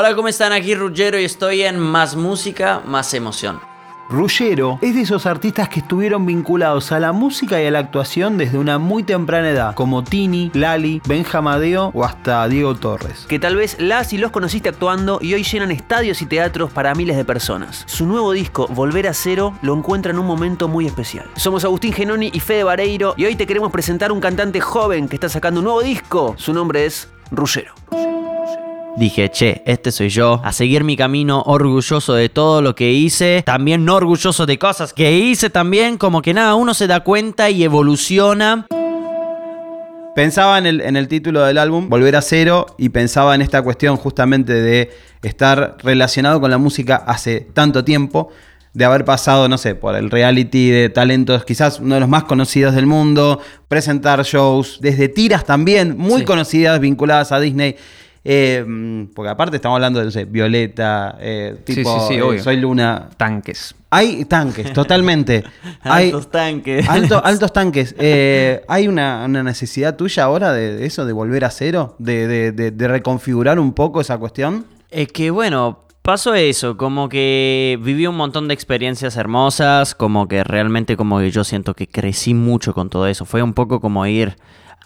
Hola, 0.00 0.14
¿cómo 0.14 0.28
están? 0.28 0.52
Aquí 0.52 0.76
Ruggero 0.76 1.18
y 1.18 1.24
estoy 1.24 1.62
en 1.62 1.76
Más 1.76 2.14
Música, 2.14 2.80
Más 2.86 3.12
Emoción. 3.14 3.58
Ruggero 4.08 4.78
es 4.80 4.94
de 4.94 5.00
esos 5.00 5.26
artistas 5.26 5.68
que 5.68 5.80
estuvieron 5.80 6.24
vinculados 6.24 6.92
a 6.92 7.00
la 7.00 7.10
música 7.10 7.60
y 7.60 7.66
a 7.66 7.70
la 7.72 7.80
actuación 7.80 8.38
desde 8.38 8.58
una 8.58 8.78
muy 8.78 9.02
temprana 9.02 9.50
edad, 9.50 9.74
como 9.74 10.04
Tini, 10.04 10.52
Lali, 10.54 11.02
Benjamadeo 11.08 11.90
o 11.92 12.04
hasta 12.04 12.46
Diego 12.46 12.76
Torres. 12.76 13.26
Que 13.28 13.40
tal 13.40 13.56
vez 13.56 13.76
las 13.80 14.12
y 14.12 14.18
los 14.18 14.30
conociste 14.30 14.68
actuando 14.68 15.18
y 15.20 15.34
hoy 15.34 15.42
llenan 15.42 15.72
estadios 15.72 16.22
y 16.22 16.26
teatros 16.26 16.70
para 16.70 16.94
miles 16.94 17.16
de 17.16 17.24
personas. 17.24 17.82
Su 17.86 18.06
nuevo 18.06 18.30
disco, 18.30 18.68
Volver 18.68 19.08
a 19.08 19.14
Cero, 19.14 19.58
lo 19.62 19.74
encuentra 19.74 20.12
en 20.12 20.20
un 20.20 20.26
momento 20.26 20.68
muy 20.68 20.86
especial. 20.86 21.28
Somos 21.34 21.64
Agustín 21.64 21.92
Genoni 21.92 22.30
y 22.32 22.38
Fede 22.38 22.62
Vareiro 22.62 23.14
y 23.16 23.24
hoy 23.24 23.34
te 23.34 23.48
queremos 23.48 23.72
presentar 23.72 24.12
un 24.12 24.20
cantante 24.20 24.60
joven 24.60 25.08
que 25.08 25.16
está 25.16 25.28
sacando 25.28 25.58
un 25.58 25.64
nuevo 25.64 25.82
disco. 25.82 26.36
Su 26.38 26.52
nombre 26.52 26.86
es 26.86 27.08
Ruggero. 27.32 27.74
Dije, 28.98 29.30
che, 29.30 29.62
este 29.64 29.92
soy 29.92 30.08
yo, 30.08 30.40
a 30.42 30.52
seguir 30.52 30.82
mi 30.82 30.96
camino 30.96 31.42
orgulloso 31.46 32.14
de 32.14 32.28
todo 32.28 32.62
lo 32.62 32.74
que 32.74 32.90
hice, 32.92 33.44
también 33.46 33.84
no 33.84 33.94
orgulloso 33.94 34.44
de 34.44 34.58
cosas 34.58 34.92
que 34.92 35.16
hice 35.16 35.50
también, 35.50 35.98
como 35.98 36.20
que 36.20 36.34
nada, 36.34 36.56
uno 36.56 36.74
se 36.74 36.88
da 36.88 37.00
cuenta 37.04 37.48
y 37.48 37.62
evoluciona. 37.62 38.66
Pensaba 40.16 40.58
en 40.58 40.66
el, 40.66 40.80
en 40.80 40.96
el 40.96 41.06
título 41.06 41.44
del 41.44 41.58
álbum, 41.58 41.88
Volver 41.88 42.16
a 42.16 42.22
Cero, 42.22 42.66
y 42.76 42.88
pensaba 42.88 43.36
en 43.36 43.42
esta 43.42 43.62
cuestión 43.62 43.96
justamente 43.96 44.52
de 44.52 44.90
estar 45.22 45.76
relacionado 45.84 46.40
con 46.40 46.50
la 46.50 46.58
música 46.58 46.96
hace 46.96 47.40
tanto 47.54 47.84
tiempo, 47.84 48.30
de 48.74 48.84
haber 48.84 49.04
pasado, 49.04 49.48
no 49.48 49.58
sé, 49.58 49.76
por 49.76 49.94
el 49.94 50.10
reality 50.10 50.70
de 50.70 50.88
talentos, 50.88 51.44
quizás 51.44 51.78
uno 51.78 51.94
de 51.94 52.00
los 52.00 52.08
más 52.08 52.24
conocidos 52.24 52.74
del 52.74 52.86
mundo, 52.86 53.40
presentar 53.68 54.24
shows, 54.24 54.78
desde 54.80 55.08
tiras 55.08 55.44
también, 55.44 55.96
muy 55.96 56.20
Sí. 56.20 56.24
conocidas, 56.24 56.80
vinculadas 56.80 57.30
a 57.30 57.38
Disney. 57.38 57.76
Eh, 58.30 59.06
porque 59.14 59.30
aparte 59.30 59.56
estamos 59.56 59.76
hablando 59.76 60.00
de, 60.00 60.04
no 60.04 60.10
sé, 60.10 60.26
Violeta, 60.26 61.16
eh, 61.18 61.56
tipo, 61.64 61.98
sí, 62.00 62.06
sí, 62.08 62.14
eh, 62.16 62.22
obvio. 62.22 62.42
Soy 62.42 62.58
Luna. 62.58 63.08
Tanques. 63.16 63.74
Hay 63.88 64.26
tanques, 64.26 64.70
totalmente. 64.74 65.44
Hay 65.82 66.06
Altos 66.08 66.30
tanques. 66.30 66.86
alto- 66.86 67.20
altos 67.24 67.52
tanques. 67.54 67.94
Eh, 67.98 68.62
¿Hay 68.68 68.86
una, 68.86 69.24
una 69.24 69.42
necesidad 69.42 69.96
tuya 69.96 70.24
ahora 70.24 70.52
de, 70.52 70.76
de 70.76 70.84
eso, 70.84 71.06
de 71.06 71.14
volver 71.14 71.46
a 71.46 71.50
cero? 71.50 71.96
De, 71.98 72.26
de- 72.26 72.52
de- 72.52 72.70
de 72.70 72.88
reconfigurar 72.88 73.58
un 73.58 73.72
poco 73.72 74.02
esa 74.02 74.18
cuestión? 74.18 74.66
Es 74.90 75.08
que 75.10 75.30
bueno, 75.30 75.84
pasó 76.02 76.34
eso, 76.34 76.76
como 76.76 77.08
que 77.08 77.78
viví 77.82 78.06
un 78.06 78.16
montón 78.16 78.46
de 78.48 78.52
experiencias 78.52 79.16
hermosas, 79.16 79.94
como 79.94 80.28
que 80.28 80.44
realmente 80.44 80.98
como 80.98 81.18
que 81.20 81.30
yo 81.30 81.44
siento 81.44 81.72
que 81.72 81.86
crecí 81.88 82.34
mucho 82.34 82.74
con 82.74 82.90
todo 82.90 83.06
eso. 83.06 83.24
Fue 83.24 83.42
un 83.42 83.54
poco 83.54 83.80
como 83.80 84.04
ir 84.06 84.36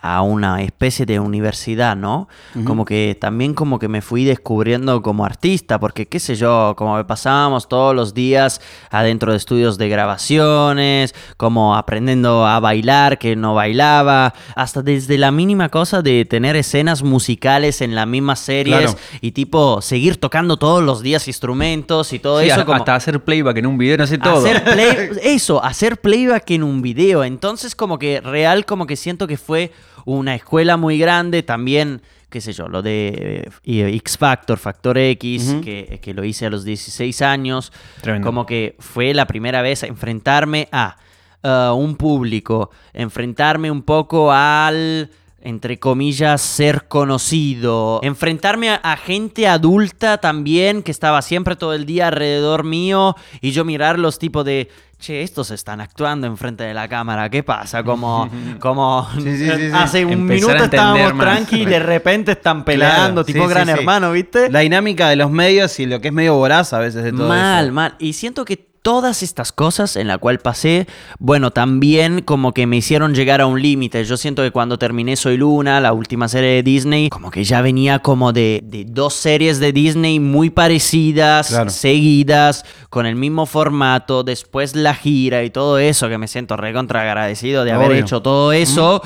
a 0.05 0.21
una 0.23 0.63
especie 0.63 1.07
de 1.07 1.21
universidad, 1.21 1.95
¿no? 1.97 2.29
Como 2.67 2.85
que 2.85 3.17
también 3.21 3.55
como 3.55 3.79
que 3.79 3.87
me 3.87 4.03
fui 4.03 4.25
descubriendo 4.25 5.01
como 5.01 5.25
artista, 5.25 5.79
porque 5.79 6.07
qué 6.09 6.19
sé 6.19 6.35
yo, 6.35 6.75
como 6.77 7.07
pasábamos 7.07 7.69
todos 7.69 7.95
los 7.95 8.13
días 8.13 8.61
adentro 8.91 9.31
de 9.31 9.39
estudios 9.39 9.79
de 9.79 9.89
grabaciones, 9.89 11.15
como 11.37 11.77
aprendiendo 11.77 12.47
a 12.47 12.59
bailar, 12.61 13.19
que 13.19 13.37
no 13.37 13.55
bailaba, 13.55 14.35
hasta 14.57 14.83
desde 14.83 15.19
la 15.19 15.31
mínima 15.31 15.69
cosa 15.69 16.03
de 16.03 16.25
tener 16.25 16.57
escenas 16.57 17.03
musicales 17.03 17.81
en 17.81 17.95
las 17.95 18.07
mismas 18.07 18.41
series 18.41 18.73
Claro. 18.93 18.99
y 19.21 19.33
tipo 19.33 19.81
seguir 19.83 20.17
tocando 20.17 20.57
todos 20.57 20.83
los 20.83 21.03
días 21.03 21.29
instrumentos 21.29 22.13
y 22.13 22.19
todo 22.19 22.41
Sí, 22.41 22.49
eso 22.49 22.65
como 22.65 22.79
Hasta 22.79 22.95
hacer 22.97 23.23
playback 23.23 23.59
en 23.59 23.67
un 23.67 23.79
video, 23.79 23.97
no 23.99 24.07
sé 24.07 24.19
todo. 24.19 24.39
hacer 24.45 24.65
play- 24.73 25.11
eso, 25.23 25.63
hacer 25.63 26.01
playback 26.01 26.51
en 26.51 26.63
un 26.65 26.83
video. 26.83 27.23
Entonces 27.23 27.77
como 27.77 27.99
que 27.99 28.21
real 28.21 28.65
como 28.67 28.87
que 28.87 28.97
siento 28.97 29.27
que 29.27 29.37
fue 29.37 29.71
una 30.05 30.35
escuela 30.35 30.77
muy 30.77 30.99
grande 30.99 31.43
también 31.43 32.03
qué 32.33 32.41
sé 32.41 32.55
yo, 32.55 32.67
lo 32.67 32.83
de 32.83 33.51
eh, 33.65 33.95
X 33.97 34.17
Factor, 34.17 34.59
Factor 34.59 34.97
X, 34.97 35.57
que, 35.63 36.01
que 36.03 36.15
lo 36.15 36.25
hice 36.25 36.47
a 36.47 36.51
los 36.51 36.65
16 36.65 37.21
años, 37.21 37.73
Tremendo. 38.01 38.27
como 38.27 38.47
que 38.47 38.75
fue 38.79 39.13
la 39.13 39.27
primera 39.27 39.61
vez 39.61 39.83
a 39.83 39.87
enfrentarme 39.87 40.67
a 40.73 40.97
uh, 41.45 41.75
un 41.75 41.95
público, 41.95 42.71
enfrentarme 42.95 43.71
un 43.71 43.83
poco 43.83 44.33
al 44.33 45.11
entre 45.45 45.81
comillas, 45.81 46.41
ser 46.41 46.87
conocido, 46.87 47.99
enfrentarme 48.05 48.71
a, 48.71 48.77
a 48.77 48.97
gente 48.97 49.49
adulta 49.49 50.19
también 50.19 50.85
que 50.85 50.93
estaba 50.93 51.21
siempre 51.21 51.57
todo 51.57 51.75
el 51.75 51.85
día 51.85 52.07
alrededor 52.07 52.63
mío 52.63 53.17
y 53.41 53.51
yo 53.51 53.65
mirar 53.65 53.99
los 53.99 54.21
tipos 54.21 54.45
de, 54.45 54.71
che, 55.03 55.23
estos 55.23 55.51
están 55.51 55.81
actuando 55.81 56.27
enfrente 56.27 56.65
de 56.65 56.73
la 56.73 56.89
cámara, 56.89 57.29
¿qué 57.29 57.43
pasa? 57.43 57.83
Como, 57.83 58.31
como 58.61 59.09
Sí, 59.17 59.23
sí, 59.23 59.37
sí, 59.51 59.57
sí. 59.59 59.71
hace 59.75 60.05
un 60.07 60.13
Empezar 60.13 60.49
minuto 60.51 60.65
estábamos 60.65 61.15
más. 61.15 61.27
tranqui 61.27 61.63
y 61.63 61.65
de 61.67 61.79
repente 61.81 62.33
están 62.33 62.65
peleando, 62.65 63.23
Claro, 63.23 63.25
tipo 63.25 63.45
sí, 63.45 63.51
gran 63.51 63.69
hermano, 63.69 64.13
¿viste? 64.13 64.49
La 64.51 64.61
dinámica 64.61 65.09
de 65.09 65.17
los 65.17 65.31
medios 65.31 65.79
y 65.81 65.87
lo 65.87 66.01
que 66.01 66.09
es 66.09 66.15
medio 66.15 66.35
voraz 66.37 66.73
a 66.73 66.79
veces 66.79 67.03
de 67.05 67.13
todo 67.13 67.29
mal, 67.29 67.65
eso. 67.67 67.75
mal. 67.75 67.95
Y 67.99 68.13
siento 68.15 68.45
que 68.45 68.72
todas 68.83 69.23
estas 69.23 69.53
cosas 69.53 69.95
en 69.97 70.09
la 70.09 70.19
cual 70.19 70.41
pasé, 70.41 70.89
bueno, 71.19 71.53
también 71.53 72.21
como 72.23 72.53
que 72.53 72.67
me 72.67 72.77
hicieron 72.77 73.15
llegar 73.15 73.41
a 73.41 73.47
un 73.47 73.63
límite. 73.63 74.05
Yo 74.05 74.17
siento 74.17 74.43
que 74.43 74.51
cuando 74.51 74.77
terminé 74.79 75.15
Soy 75.17 75.37
Luna, 75.37 75.81
la 75.81 75.93
última 75.93 76.29
serie 76.29 76.51
de 76.51 76.63
Disney, 76.65 77.09
como 77.09 77.31
que 77.31 77.45
ya 77.45 77.63
venía 77.63 78.01
como 78.01 78.33
de, 78.33 78.61
de 78.65 78.85
dos 78.85 79.15
series 79.15 79.61
de 79.61 79.73
Disney 79.73 80.19
muy 80.19 80.51
parecidas, 80.51 81.49
Claro. 81.49 81.71
seguidas, 81.71 82.65
con 82.91 83.07
el 83.07 83.15
mismo 83.17 83.47
formato, 83.47 84.25
después 84.25 84.75
la 84.75 84.95
gira 84.95 85.45
y 85.45 85.51
todo 85.51 85.79
eso, 85.79 86.09
que 86.09 86.19
me 86.19 86.27
siento 86.29 86.57
recontra 86.57 87.03
agradecido 87.03 87.65
de 87.65 87.73
haber 87.73 87.93
hecho 87.93 88.21
todo 88.21 88.53
eso, 88.53 89.01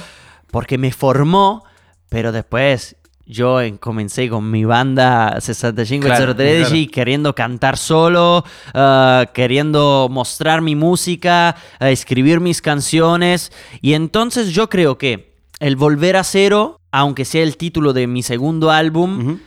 porque 0.51 0.79
me 0.79 0.91
formó, 0.91 1.65
pero 2.09 2.33
después... 2.33 2.97
Yo 3.29 3.61
en- 3.61 3.77
comencé 3.77 4.29
con 4.29 4.51
mi 4.51 4.65
banda 4.65 5.41
65 5.41 6.07
Claro, 6.07 6.33
Strategy 6.33 6.87
queriendo 6.87 7.35
cantar 7.35 7.77
solo, 7.77 8.45
ah, 8.73 9.27
queriendo 9.35 10.07
mostrar 10.11 10.63
mi 10.63 10.77
música, 10.77 11.57
ah, 11.81 11.91
escribir 11.91 12.39
mis 12.41 12.63
canciones. 12.63 13.51
Y 13.81 13.95
entonces 13.95 14.51
yo 14.53 14.69
creo 14.69 14.97
que 14.97 15.33
el 15.59 15.75
volver 15.75 16.17
a 16.17 16.23
cero, 16.25 16.81
aunque 16.93 17.25
sea 17.25 17.43
el 17.43 17.57
título 17.57 17.93
de 17.93 18.07
mi 18.07 18.23
segundo 18.23 18.71
álbum. 18.71 19.39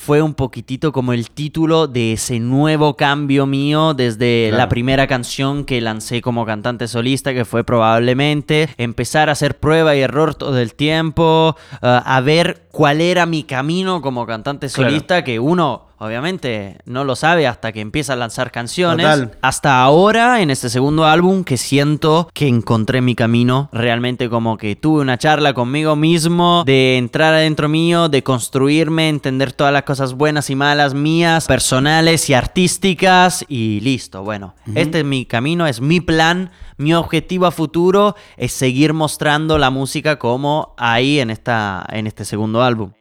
Fue 0.00 0.22
un 0.22 0.32
poquitito 0.34 0.92
como 0.92 1.12
el 1.12 1.28
título 1.30 1.86
de 1.88 2.12
ese 2.12 2.38
nuevo 2.38 2.96
cambio 2.96 3.46
mío 3.46 3.94
desde 3.94 4.46
Claro. 4.48 4.56
la 4.62 4.68
primera 4.68 5.06
canción 5.06 5.64
que 5.64 5.80
lancé 5.80 6.22
como 6.22 6.46
cantante 6.46 6.86
solista, 6.86 7.34
que 7.34 7.44
fue 7.44 7.64
probablemente 7.64 8.70
empezar 8.78 9.28
a 9.28 9.32
hacer 9.32 9.58
prueba 9.58 9.96
y 9.96 10.00
error 10.00 10.34
todo 10.34 10.58
el 10.60 10.74
tiempo, 10.74 11.56
ah, 11.82 12.02
a 12.06 12.20
ver 12.20 12.68
cuál 12.70 13.00
era 13.00 13.26
mi 13.26 13.42
camino 13.42 14.00
como 14.00 14.24
cantante 14.24 14.68
Claro. 14.68 14.90
solista, 14.90 15.24
que 15.24 15.40
uno 15.40 15.87
obviamente 15.98 16.78
no 16.84 17.04
lo 17.04 17.16
sabe 17.16 17.46
hasta 17.46 17.72
que 17.72 17.80
empieza 17.80 18.14
a 18.14 18.16
lanzar 18.16 18.50
canciones. 18.50 19.04
Total. 19.04 19.32
Hasta 19.42 19.82
ahora, 19.82 20.40
en 20.40 20.50
este 20.50 20.68
segundo 20.68 21.04
álbum, 21.04 21.44
que 21.44 21.56
siento 21.56 22.28
que 22.32 22.48
encontré 22.48 23.00
mi 23.00 23.14
camino, 23.14 23.68
realmente 23.72 24.28
como 24.28 24.56
que 24.56 24.76
tuve 24.76 25.00
una 25.00 25.18
charla 25.18 25.54
conmigo 25.54 25.96
mismo, 25.96 26.62
de 26.64 26.96
entrar 26.96 27.34
adentro 27.34 27.68
mío, 27.68 28.08
de 28.08 28.22
construirme, 28.22 29.08
entender 29.08 29.52
todas 29.52 29.72
las 29.72 29.82
cosas 29.82 30.14
buenas 30.14 30.50
y 30.50 30.56
malas 30.56 30.94
mías, 30.94 31.46
personales 31.46 32.28
y 32.30 32.34
artísticas, 32.34 33.44
y 33.48 33.80
listo, 33.80 34.22
bueno, 34.22 34.54
este 34.74 35.00
es 35.00 35.04
mi 35.04 35.26
camino, 35.26 35.66
es 35.66 35.80
mi 35.80 36.00
plan. 36.00 36.50
Mi 36.80 36.94
objetivo 36.94 37.46
a 37.46 37.50
futuro 37.50 38.14
es 38.36 38.52
seguir 38.52 38.92
mostrando 38.92 39.58
la 39.58 39.70
música 39.70 40.16
como 40.20 40.74
ahí 40.78 41.18
en, 41.18 41.30
esta, 41.30 41.84
en 41.90 42.06
este 42.06 42.24
segundo 42.24 42.62
álbum. 42.62 42.92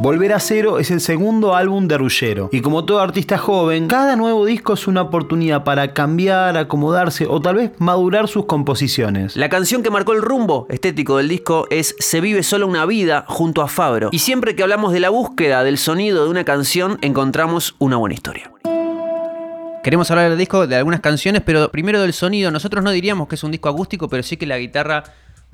Volver 0.00 0.32
a 0.32 0.40
Cero 0.40 0.80
es 0.80 0.90
el 0.90 1.00
segundo 1.00 1.54
álbum 1.54 1.86
de 1.86 1.96
Ruggero. 1.96 2.48
Y 2.52 2.62
como 2.62 2.84
todo 2.84 3.00
artista 3.00 3.38
joven, 3.38 3.86
cada 3.86 4.16
nuevo 4.16 4.44
disco 4.44 4.72
es 4.74 4.88
una 4.88 5.02
oportunidad 5.02 5.62
para 5.62 5.94
cambiar, 5.94 6.56
acomodarse 6.56 7.26
o 7.28 7.40
tal 7.40 7.56
vez 7.56 7.70
madurar 7.78 8.26
sus 8.26 8.46
composiciones. 8.46 9.36
La 9.36 9.48
canción 9.48 9.84
que 9.84 9.90
marcó 9.90 10.12
el 10.12 10.20
rumbo 10.20 10.66
estético 10.68 11.18
del 11.18 11.28
disco 11.28 11.68
es 11.70 11.94
Se 12.00 12.20
vive 12.20 12.42
solo 12.42 12.66
una 12.66 12.86
vida 12.86 13.24
junto 13.28 13.62
a 13.62 13.68
Fabro. 13.68 14.08
Y 14.10 14.18
siempre 14.18 14.56
que 14.56 14.64
hablamos 14.64 14.92
de 14.92 15.00
la 15.00 15.10
búsqueda 15.10 15.62
del 15.62 15.78
sonido 15.78 16.24
de 16.24 16.30
una 16.30 16.44
canción, 16.44 16.98
encontramos 17.00 17.76
una 17.78 17.96
buena 17.96 18.14
historia. 18.14 18.50
Queremos 19.84 20.10
hablar 20.10 20.30
del 20.30 20.38
disco, 20.38 20.66
de 20.66 20.76
algunas 20.76 21.00
canciones, 21.00 21.42
pero 21.44 21.70
primero 21.70 22.00
del 22.00 22.14
sonido. 22.14 22.50
Nosotros 22.50 22.82
no 22.82 22.90
diríamos 22.90 23.28
que 23.28 23.34
es 23.34 23.44
un 23.44 23.50
disco 23.50 23.68
acústico, 23.68 24.08
pero 24.08 24.22
sí 24.22 24.36
que 24.38 24.46
la 24.46 24.58
guitarra 24.58 25.04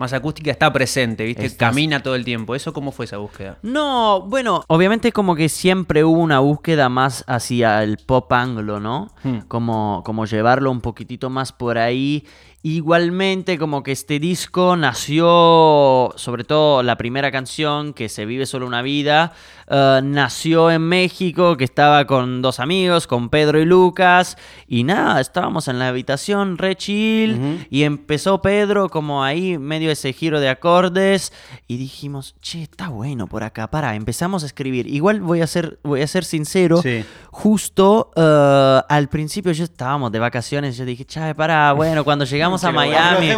más 0.01 0.13
acústica 0.13 0.51
está 0.51 0.73
presente, 0.73 1.25
¿viste? 1.25 1.47
Estás- 1.47 1.69
Camina 1.69 2.03
todo 2.03 2.17
el 2.17 2.25
tiempo. 2.25 2.55
¿Eso 2.57 2.73
cómo 2.73 2.91
fue 2.91 3.05
esa 3.05 3.19
búsqueda? 3.19 3.59
No, 3.63 4.23
bueno, 4.23 4.65
obviamente 4.67 5.13
como 5.13 5.37
que 5.37 5.49
siempre 5.49 6.03
hubo 6.03 6.19
una 6.19 6.41
búsqueda 6.41 6.89
más 6.89 7.23
hacia 7.29 7.83
el 7.85 7.99
pop 7.99 8.33
anglo, 8.33 8.81
¿no? 8.81 9.13
Hmm. 9.23 9.41
Como, 9.47 10.03
como 10.05 10.25
llevarlo 10.27 10.71
un 10.73 10.81
poquitito 10.81 11.31
más 11.31 11.53
por 11.53 11.79
ahí 11.79 12.25
Igualmente, 12.63 13.59
como 13.59 13.83
que 13.83 13.93
este 13.93 14.19
disco 14.19 14.77
nació, 14.77 16.13
sobre 16.17 16.45
todo 16.45 16.83
la 16.83 16.97
primera 16.99 17.33
canción, 17.33 17.95
que 17.95 18.11
se 18.11 18.27
vive 18.27 18.45
solo 18.45 18.67
una 18.67 18.83
vida, 18.83 19.33
eh, 19.67 20.01
nació 20.05 20.71
en 20.71 20.83
México, 20.83 21.57
que 21.57 21.65
estaba 21.65 22.07
con 22.07 22.43
dos 22.43 22.61
amigos, 22.61 23.07
con 23.07 23.31
Pedro 23.31 23.61
y 23.61 23.65
Lucas, 23.65 24.37
y 24.69 24.85
nada, 24.85 25.23
estábamos 25.23 25.69
en 25.69 25.79
la 25.79 25.89
habitación 25.89 26.59
re 26.59 26.77
chill, 26.77 27.67
y 27.71 27.85
empezó 27.85 28.43
Pedro 28.43 28.91
como 28.91 29.25
ahí, 29.25 29.57
medio 29.57 29.91
ese 29.91 30.13
giro 30.13 30.39
de 30.39 30.51
acordes, 30.51 31.33
y 31.67 31.79
dijimos, 31.79 32.35
che, 32.43 32.63
está 32.65 32.89
bueno 32.89 33.27
por 33.27 33.43
acá, 33.43 33.71
para, 33.71 33.95
empezamos 33.95 34.43
a 34.43 34.47
escribir. 34.47 34.87
Igual 34.87 35.21
voy 35.23 35.41
a 35.41 35.47
ser, 35.47 35.79
voy 35.83 36.03
a 36.03 36.07
ser 36.07 36.25
sincero, 36.27 36.83
Sí. 36.83 37.07
justo 37.31 38.11
eh, 38.17 38.81
al 38.87 39.09
principio 39.09 39.53
yo 39.53 39.65
estábamos 39.65 40.13
de 40.13 40.19
vacaciones, 40.19 40.77
yo 40.77 40.85
dije, 40.85 41.07
che, 41.07 41.35
para, 41.35 41.73
bueno, 41.73 42.05
cuando 42.05 42.27
llegamos 42.27 42.50
a 42.65 42.73
Miami, 42.73 43.31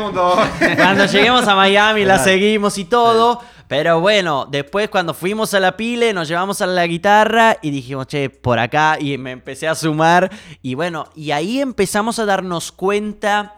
cuando 0.76 1.06
lleguemos 1.06 1.47
a 1.49 1.55
Miami 1.55 2.05
la 2.05 2.19
seguimos 2.19 2.79
y 2.79 2.85
todo. 2.85 3.41
Pero 3.69 4.00
bueno, 4.00 4.47
después 4.50 4.91
cuando 4.91 5.14
fuimos 5.14 5.55
a 5.55 5.61
la 5.61 5.79
pile 5.79 6.12
nos 6.12 6.29
llevamos 6.29 6.61
a 6.61 6.67
la 6.67 6.87
guitarra 6.87 7.56
y 7.62 7.70
dijimos, 7.70 8.06
che, 8.06 8.29
por 8.29 8.59
acá. 8.59 8.99
Y 9.00 9.17
me 9.17 9.31
empecé 9.31 9.67
a 9.67 9.75
sumar. 9.75 10.31
Y 10.61 10.75
bueno, 10.75 11.09
y 11.14 11.31
ahí 11.31 11.59
empezamos 11.61 12.19
a 12.19 12.26
darnos 12.26 12.70
cuenta 12.73 13.55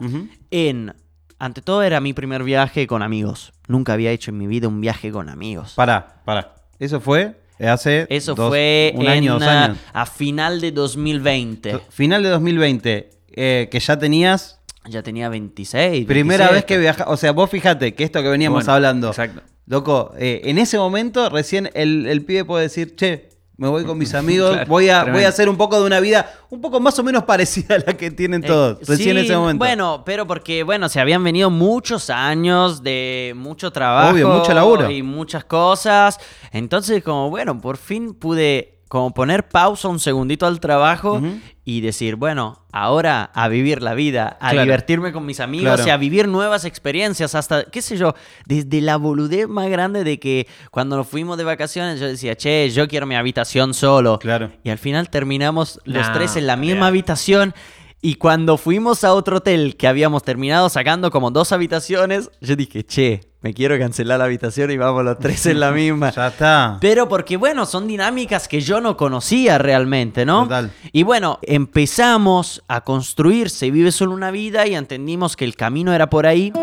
en... 0.52 0.94
Ante 1.40 1.62
todo 1.62 1.82
era 1.82 2.00
mi 2.00 2.12
primer 2.12 2.44
viaje 2.44 2.86
con 2.86 3.02
amigos. 3.02 3.52
Nunca 3.66 3.92
había 3.94 4.12
hecho 4.12 4.30
en 4.30 4.38
mi 4.38 4.46
vida 4.46 4.68
un 4.68 4.80
viaje 4.80 5.10
con 5.10 5.28
amigos. 5.28 5.72
Pará, 5.74 6.22
pará. 6.24 6.54
Eso 6.78 7.00
fue 7.00 7.40
hace 7.58 8.06
Eso 8.08 8.34
dos- 8.36 8.50
fue 8.50 8.92
un 8.94 9.02
en, 9.02 9.08
año, 9.08 9.34
dos 9.34 9.42
ah, 9.42 9.64
años. 9.64 9.78
a 9.92 10.06
final 10.06 10.60
de 10.60 10.70
2020. 10.70 11.80
Final 11.90 12.22
de 12.22 12.28
2020, 12.28 13.10
eh, 13.32 13.68
que 13.70 13.80
ya 13.80 13.98
tenías 13.98 14.60
Ya 14.86 15.02
tenía 15.02 15.28
26. 15.28 16.06
primera 16.06 16.48
27. 16.50 16.54
vez 16.54 16.64
que 16.66 16.78
viajas. 16.78 17.06
O 17.08 17.16
sea, 17.16 17.32
vos 17.32 17.48
fíjate 17.50 17.94
que 17.94 18.04
esto 18.04 18.22
que 18.22 18.28
veníamos 18.28 18.64
Bueno, 18.64 18.72
hablando. 18.74 19.08
exacto. 19.08 19.40
Loco, 19.66 20.12
eh, 20.18 20.42
en 20.44 20.58
ese 20.58 20.76
momento 20.78 21.30
recién 21.30 21.70
el, 21.74 22.06
el 22.06 22.22
pibe 22.24 22.44
puede 22.44 22.64
decir, 22.64 22.94
che, 22.96 23.30
me 23.56 23.66
voy 23.68 23.84
con 23.84 23.96
mis 23.96 24.12
amigos, 24.14 24.50
Claro, 24.52 24.68
voy, 24.68 24.90
a, 24.90 24.96
tremendo. 24.98 25.18
voy 25.18 25.24
a 25.24 25.28
hacer 25.28 25.48
un 25.48 25.56
poco 25.56 25.80
de 25.80 25.86
una 25.86 26.00
vida 26.00 26.30
un 26.50 26.60
poco 26.60 26.80
más 26.80 26.98
o 26.98 27.02
menos 27.02 27.22
parecida 27.26 27.76
a 27.76 27.78
la 27.78 27.96
que 27.96 28.10
tienen 28.10 28.44
Eh, 28.44 28.46
todos. 28.46 28.86
recién 28.86 29.16
en 29.16 29.24
ese 29.24 29.34
momento. 29.36 29.58
Bueno, 29.64 30.02
pero 30.04 30.26
porque, 30.26 30.64
bueno, 30.64 30.90
se 30.90 31.00
habían 31.00 31.24
venido 31.24 31.48
muchos 31.48 32.10
años 32.10 32.82
de 32.82 33.32
mucho 33.36 33.70
trabajo. 33.70 34.12
Obvio, 34.12 34.28
mucho 34.28 34.52
laburo. 34.52 34.90
Y 34.90 35.02
muchas 35.02 35.44
cosas. 35.46 36.18
Entonces, 36.52 37.02
como, 37.02 37.30
bueno, 37.30 37.58
por 37.58 37.78
fin 37.78 38.12
pude 38.12 38.73
como 38.94 39.12
poner 39.12 39.48
pausa 39.48 39.88
un 39.88 39.98
segundito 39.98 40.46
al 40.46 40.60
trabajo 40.60 41.20
y 41.64 41.80
decir, 41.80 42.14
bueno, 42.14 42.64
ahora 42.70 43.24
a 43.34 43.48
vivir 43.48 43.82
la 43.82 43.92
vida, 43.94 44.36
a 44.40 44.50
Claro. 44.50 44.62
divertirme 44.62 45.12
con 45.12 45.26
mis 45.26 45.40
amigos 45.40 45.74
Claro. 45.74 45.88
y 45.88 45.90
a 45.90 45.96
vivir 45.96 46.28
nuevas 46.28 46.64
experiencias, 46.64 47.34
hasta, 47.34 47.64
qué 47.64 47.82
sé 47.82 47.96
yo, 47.96 48.14
desde 48.46 48.80
la 48.82 48.96
boludez 48.96 49.48
más 49.48 49.68
grande 49.68 50.04
de 50.04 50.20
que 50.20 50.46
cuando 50.70 50.96
nos 50.96 51.08
fuimos 51.08 51.36
de 51.38 51.42
vacaciones 51.42 51.98
yo 51.98 52.06
decía, 52.06 52.36
che, 52.36 52.70
yo 52.70 52.86
quiero 52.86 53.04
mi 53.06 53.16
habitación 53.16 53.74
solo. 53.74 54.20
Claro. 54.20 54.52
Y 54.62 54.70
al 54.70 54.78
final 54.78 55.10
terminamos 55.10 55.80
los 55.84 56.12
tres 56.12 56.36
en 56.36 56.46
la 56.46 56.54
misma 56.54 56.86
habitación. 56.86 57.52
Y 58.00 58.14
cuando 58.14 58.58
fuimos 58.58 59.02
a 59.02 59.12
otro 59.12 59.38
hotel 59.38 59.76
que 59.76 59.88
habíamos 59.88 60.22
terminado 60.22 60.68
sacando 60.68 61.10
como 61.10 61.32
dos 61.32 61.50
habitaciones, 61.50 62.30
yo 62.40 62.54
dije, 62.54 62.84
che, 62.84 63.22
me 63.44 63.52
quiero 63.52 63.78
cancelar 63.78 64.18
la 64.18 64.24
habitación 64.24 64.70
y 64.70 64.78
vamos 64.78 65.04
los 65.04 65.18
tres 65.18 65.44
en 65.44 65.60
la 65.60 65.70
misma. 65.72 66.10
Ya 66.10 66.28
está. 66.28 66.78
Pero 66.80 67.10
porque, 67.10 67.36
bueno, 67.36 67.66
son 67.66 67.86
dinámicas 67.86 68.48
que 68.48 68.62
yo 68.62 68.80
no 68.80 68.96
conocía 68.96 69.58
realmente, 69.58 70.24
¿no? 70.24 70.44
Total. 70.44 70.70
Y 70.92 71.02
bueno, 71.02 71.38
empezamos 71.42 72.64
a 72.68 72.80
construir 72.80 73.50
Se 73.50 73.70
vive 73.70 73.92
solo 73.92 74.14
una 74.14 74.30
vida 74.30 74.66
y 74.66 74.74
entendimos 74.74 75.36
que 75.36 75.44
el 75.44 75.56
camino 75.56 75.92
era 75.92 76.08
por 76.08 76.26
ahí. 76.26 76.54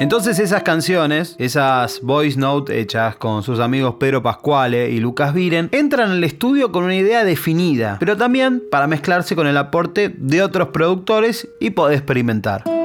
Entonces 0.00 0.40
esas 0.40 0.64
canciones, 0.64 1.36
esas 1.38 2.00
voice 2.02 2.38
note 2.38 2.80
hechas 2.80 3.14
con 3.14 3.44
sus 3.44 3.60
amigos 3.60 3.96
Pedro 4.00 4.20
Pascuale 4.22 4.90
y 4.90 4.98
Lucas 4.98 5.34
Viren, 5.34 5.68
entran 5.70 6.10
al 6.10 6.24
estudio 6.24 6.72
con 6.72 6.84
una 6.84 6.96
idea 6.96 7.24
definida, 7.24 7.96
pero 8.00 8.16
también 8.16 8.62
para 8.70 8.86
mezclarse 8.86 9.36
con 9.36 9.46
el 9.46 9.56
aporte 9.56 10.14
de 10.16 10.42
otros 10.42 10.68
productores 10.68 11.48
y 11.60 11.70
poder 11.70 11.96
experimentar. 11.96 12.77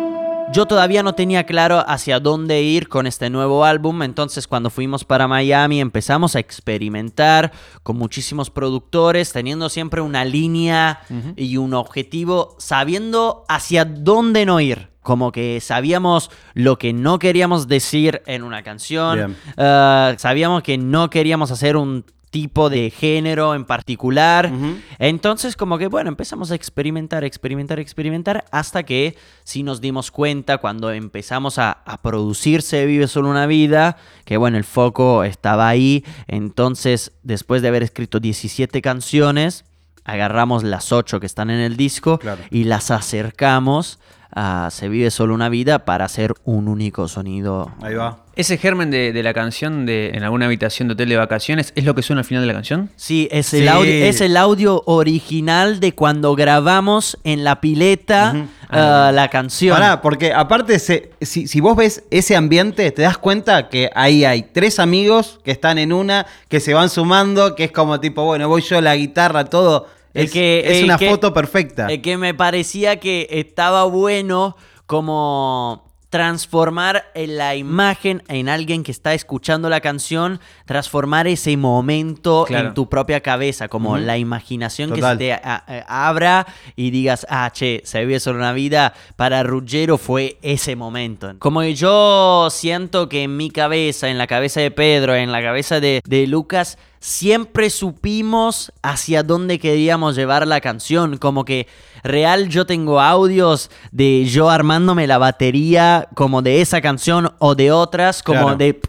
Yo 0.54 0.68
todavía 0.68 1.02
no 1.02 1.14
tenía 1.14 1.46
claro 1.48 1.84
hacia 1.88 2.20
dónde 2.20 2.62
ir 2.62 2.88
con 2.88 3.08
este 3.08 3.32
nuevo 3.32 3.66
álbum, 3.66 4.04
entonces 4.04 4.48
cuando 4.48 4.70
fuimos 4.70 5.04
para 5.04 5.28
Miami 5.28 5.82
empezamos 5.82 6.36
a 6.36 6.40
experimentar 6.40 7.52
con 7.82 7.98
muchísimos 7.98 8.52
productores, 8.52 9.34
teniendo 9.34 9.68
siempre 9.68 10.00
una 10.02 10.24
línea 10.24 11.02
y 11.36 11.58
un 11.58 11.74
objetivo, 11.74 12.56
sabiendo 12.60 13.46
hacia 13.50 13.84
dónde 13.84 14.46
no 14.46 14.60
ir. 14.60 14.90
Como 15.02 15.32
que 15.32 15.60
sabíamos 15.60 16.30
lo 16.54 16.78
que 16.78 16.94
no 16.94 17.18
queríamos 17.18 17.68
decir 17.68 18.22
en 18.28 18.44
una 18.44 18.62
canción, 18.62 19.36
eh, 19.58 20.16
sabíamos 20.20 20.62
que 20.62 20.78
no 20.78 21.10
queríamos 21.10 21.50
hacer 21.50 21.78
un 21.78 22.06
tipo 22.34 22.72
de 22.72 22.90
género 22.90 23.54
en 23.54 23.64
particular. 23.64 24.52
Entonces, 24.98 25.56
como 25.56 25.78
que, 25.78 25.86
bueno, 25.88 26.10
empezamos 26.10 26.50
a 26.50 26.56
experimentar, 26.56 27.24
experimentar, 27.24 27.80
experimentar, 27.80 28.46
hasta 28.52 28.82
que 28.82 29.16
sí 29.44 29.62
nos 29.62 29.82
dimos 29.82 30.10
cuenta 30.10 30.58
cuando 30.58 30.90
empezamos 30.92 31.60
a, 31.60 31.72
a 31.86 32.02
producir 32.02 32.64
Se 32.64 32.88
vive 32.88 33.08
solo 33.08 33.30
una 33.30 33.46
vida, 33.46 33.98
que 34.26 34.38
bueno, 34.38 34.58
el 34.58 34.64
foco 34.64 35.24
estaba 35.24 35.68
ahí. 35.70 36.04
Entonces, 36.28 37.12
después 37.22 37.62
de 37.62 37.68
haber 37.68 37.84
escrito 37.84 38.20
17 38.20 38.82
canciones, 38.82 39.64
agarramos 40.04 40.64
las 40.64 40.92
8 40.92 41.20
que 41.20 41.28
están 41.28 41.52
en 41.52 41.60
el 41.60 41.78
disco 41.78 42.18
Claro. 42.18 42.42
y 42.50 42.64
las 42.64 42.90
acercamos 42.90 44.00
a 44.36 44.70
Se 44.72 44.90
vive 44.90 45.12
solo 45.12 45.34
una 45.34 45.50
vida 45.50 45.86
para 45.86 46.06
hacer 46.06 46.34
un 46.44 46.68
único 46.68 47.08
sonido. 47.08 47.72
Ahí 47.82 47.94
va. 47.96 48.20
Ese 48.36 48.58
germen 48.58 48.90
de, 48.90 49.14
de 49.14 49.22
la 49.22 49.32
canción 49.34 49.86
de 49.86 50.10
en 50.16 50.24
alguna 50.24 50.48
habitación 50.48 50.88
de 50.88 50.94
hotel 50.96 51.10
de 51.10 51.18
vacaciones 51.18 51.72
es 51.76 51.86
lo 51.86 51.94
que 51.94 52.02
suena 52.02 52.22
al 52.22 52.26
final 52.26 52.42
de 52.42 52.48
la 52.48 52.54
canción. 52.54 52.90
Sí, 52.96 53.28
es 53.32 53.54
el, 53.54 53.62
Sí. 53.62 53.68
Audio, 53.68 53.92
es 53.94 54.22
el 54.22 54.38
audio 54.38 54.82
original 54.88 55.80
de 55.80 55.94
cuando 55.94 56.36
grabamos 56.36 57.20
en 57.24 57.44
la 57.44 57.62
pileta 57.62 58.48
ah, 58.70 59.12
la 59.14 59.28
canción. 59.30 59.78
Pará, 59.78 60.02
porque 60.02 60.34
aparte, 60.34 60.80
se- 60.80 61.12
si, 61.22 61.48
si 61.48 61.60
vos 61.62 61.76
ves 61.78 62.04
ese 62.10 62.36
ambiente, 62.36 62.90
te 62.92 63.04
das 63.04 63.20
cuenta 63.20 63.70
que 63.70 63.92
ahí 63.94 64.26
hay 64.26 64.42
tres 64.52 64.80
amigos 64.80 65.40
que 65.44 65.52
están 65.52 65.78
en 65.78 65.94
una, 65.94 66.26
que 66.48 66.60
se 66.60 66.74
van 66.74 66.90
sumando, 66.90 67.54
que 67.56 67.66
es 67.66 67.72
como 67.72 68.00
tipo, 68.00 68.24
bueno, 68.26 68.48
voy 68.50 68.64
yo, 68.64 68.82
la 68.82 68.96
guitarra, 68.96 69.46
todo. 69.46 69.88
Es 70.14 70.32
que- 70.32 70.64
es 70.66 70.84
una 70.84 70.98
que- 70.98 71.10
foto 71.10 71.34
perfecta. 71.34 71.88
Es 71.92 72.00
que 72.00 72.18
me 72.18 72.34
parecía 72.34 73.00
que 73.00 73.28
estaba 73.32 73.84
bueno 73.86 74.56
como 74.86 75.92
transformar 76.10 77.06
en 77.16 77.38
la 77.38 77.56
imagen 77.56 78.22
en 78.28 78.48
alguien 78.48 78.84
que 78.84 78.92
está 78.92 79.16
escuchando 79.16 79.68
la 79.68 79.82
canción, 79.82 80.40
transformar 80.68 81.26
ese 81.26 81.58
momento 81.58 82.46
Claro. 82.48 82.68
en 82.68 82.74
tu 82.76 82.88
propia 82.88 83.22
cabeza, 83.22 83.68
como 83.68 83.98
la 83.98 84.20
imaginación 84.20 84.92
Total. 84.92 85.18
que 85.18 85.26
se 85.26 85.40
te 85.42 85.42
abra 85.88 86.46
y 86.76 86.92
digas, 86.92 87.26
ah, 87.32 87.50
che, 87.52 87.82
se 87.84 88.02
vive 88.06 88.20
solo 88.20 88.38
una 88.38 88.54
vida, 88.54 88.94
para 89.16 89.42
Ruggero 89.42 89.98
fue 89.98 90.38
ese 90.44 90.76
momento. 90.76 91.34
Como 91.40 91.64
yo 91.64 92.48
siento 92.52 93.10
que 93.10 93.24
en 93.24 93.36
mi 93.36 93.50
cabeza, 93.50 94.08
en 94.10 94.20
la 94.20 94.28
cabeza 94.28 94.62
de 94.62 94.70
Pedro, 94.70 95.16
en 95.16 95.32
la 95.32 95.42
cabeza 95.42 95.80
de, 95.80 96.00
de 96.06 96.28
Lucas, 96.28 96.78
siempre 97.04 97.70
supimos 97.70 98.72
hacia 98.82 99.24
dónde 99.24 99.60
queríamos 99.60 100.16
llevar 100.16 100.48
la 100.48 100.62
canción. 100.62 101.18
Como 101.18 101.44
que 101.44 101.68
real 102.02 102.48
yo 102.48 102.66
tengo 102.66 103.02
audios 103.02 103.70
de 103.92 104.24
yo 104.24 104.50
armándome 104.50 105.06
la 105.06 105.18
batería 105.18 106.08
como 106.16 106.42
de 106.42 106.62
esa 106.62 106.80
canción 106.80 107.34
o 107.40 107.56
de 107.56 107.74
otras, 107.74 108.24
como 108.24 108.40
Claro. 108.40 108.56
de... 108.56 108.80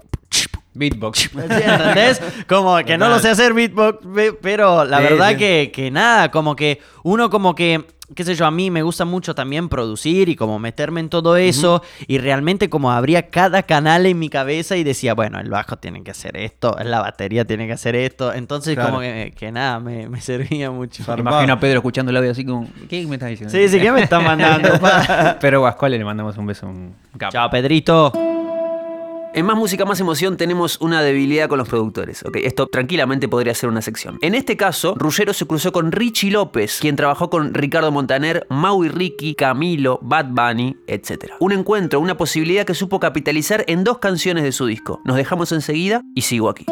Beatbox. 0.74 1.18
¿Sí, 1.18 1.28
¿Entendés? 1.36 2.20
Como 2.48 2.76
que 2.84 2.96
no 2.98 3.08
lo 3.08 3.18
sé 3.18 3.30
hacer 3.30 3.52
beatbox, 3.52 3.98
pero 4.40 4.84
la 4.84 5.00
verdad 5.00 5.36
que, 5.36 5.72
que 5.74 5.90
nada, 5.90 6.30
como 6.30 6.54
que 6.54 6.80
uno 7.02 7.30
como 7.30 7.54
que, 7.56 7.84
qué 8.14 8.24
sé 8.24 8.34
yo, 8.34 8.46
a 8.46 8.50
mí 8.50 8.70
me 8.70 8.82
gusta 8.82 9.04
mucho 9.04 9.34
también 9.34 9.68
producir 9.68 10.28
y 10.28 10.36
como 10.36 10.58
meterme 10.58 11.00
en 11.00 11.08
todo 11.08 11.36
eso 11.36 11.82
y 12.06 12.18
realmente 12.18 12.68
como 12.70 12.90
abría 12.92 13.28
cada 13.30 13.62
canal 13.62 14.06
en 14.06 14.18
mi 14.18 14.28
cabeza 14.28 14.76
y 14.76 14.84
decía, 14.84 15.14
bueno, 15.14 15.38
el 15.40 15.50
bajo 15.50 15.76
tiene 15.76 16.02
que 16.02 16.10
hacer 16.10 16.36
esto, 16.36 16.76
la 16.84 17.00
batería 17.00 17.44
tiene 17.44 17.66
que 17.66 17.72
hacer 17.72 17.94
esto, 17.96 18.32
entonces 18.32 18.74
Claro. 18.74 18.90
como 18.90 19.00
que, 19.00 19.32
que 19.36 19.52
nada, 19.52 19.80
me, 19.80 20.08
me 20.08 20.20
servía 20.20 20.70
mucho. 20.70 21.02
Zarpado. 21.04 21.30
Imagino 21.36 21.52
a 21.54 21.60
Pedro 21.60 21.78
escuchando 21.78 22.10
el 22.10 22.16
audio 22.16 22.30
así 22.30 22.44
como, 22.44 22.68
¿qué 22.88 23.06
me 23.06 23.14
estás 23.16 23.30
diciendo? 23.30 23.52
Sí, 23.56 23.68
sí, 23.68 23.80
¿qué 23.80 23.92
me 23.92 24.02
están 24.02 24.24
mandando? 24.24 24.68
Pero 25.40 25.60
Guascuale 25.60 25.98
le 25.98 26.04
mandamos 26.04 26.36
un 26.36 26.46
beso, 26.46 26.66
un 26.66 26.94
capo. 27.18 27.32
Chao, 27.32 27.50
Pedrito. 27.50 28.33
En 29.36 29.46
Más 29.46 29.56
Música, 29.56 29.84
Más 29.84 29.98
Emoción 29.98 30.36
tenemos 30.36 30.80
una 30.80 31.02
debilidad 31.02 31.48
con 31.48 31.58
los 31.58 31.68
productores. 31.68 32.24
Ok, 32.24 32.36
esto 32.44 32.68
tranquilamente 32.68 33.26
podría 33.28 33.52
ser 33.52 33.68
una 33.68 33.82
sección. 33.82 34.16
En 34.22 34.36
este 34.36 34.56
caso, 34.56 34.94
Ruggero 34.96 35.32
se 35.32 35.44
cruzó 35.44 35.72
con 35.72 35.90
Richie 35.90 36.30
López, 36.30 36.78
quien 36.80 36.94
trabajó 36.94 37.30
con 37.30 37.52
Ricardo 37.52 37.90
Montaner, 37.90 38.46
Maui 38.48 38.88
Ricky, 38.88 39.34
Camilo, 39.34 39.98
Bad 40.02 40.26
Bunny, 40.28 40.76
etc. 40.86 41.32
Un 41.40 41.50
encuentro, 41.50 41.98
una 41.98 42.16
posibilidad 42.16 42.64
que 42.64 42.74
supo 42.74 43.00
capitalizar 43.00 43.64
en 43.66 43.82
dos 43.82 43.98
canciones 43.98 44.44
de 44.44 44.52
su 44.52 44.66
disco. 44.66 45.00
Nos 45.04 45.16
dejamos 45.16 45.50
enseguida 45.50 46.02
y 46.14 46.20
sigo 46.20 46.48
aquí. 46.48 46.66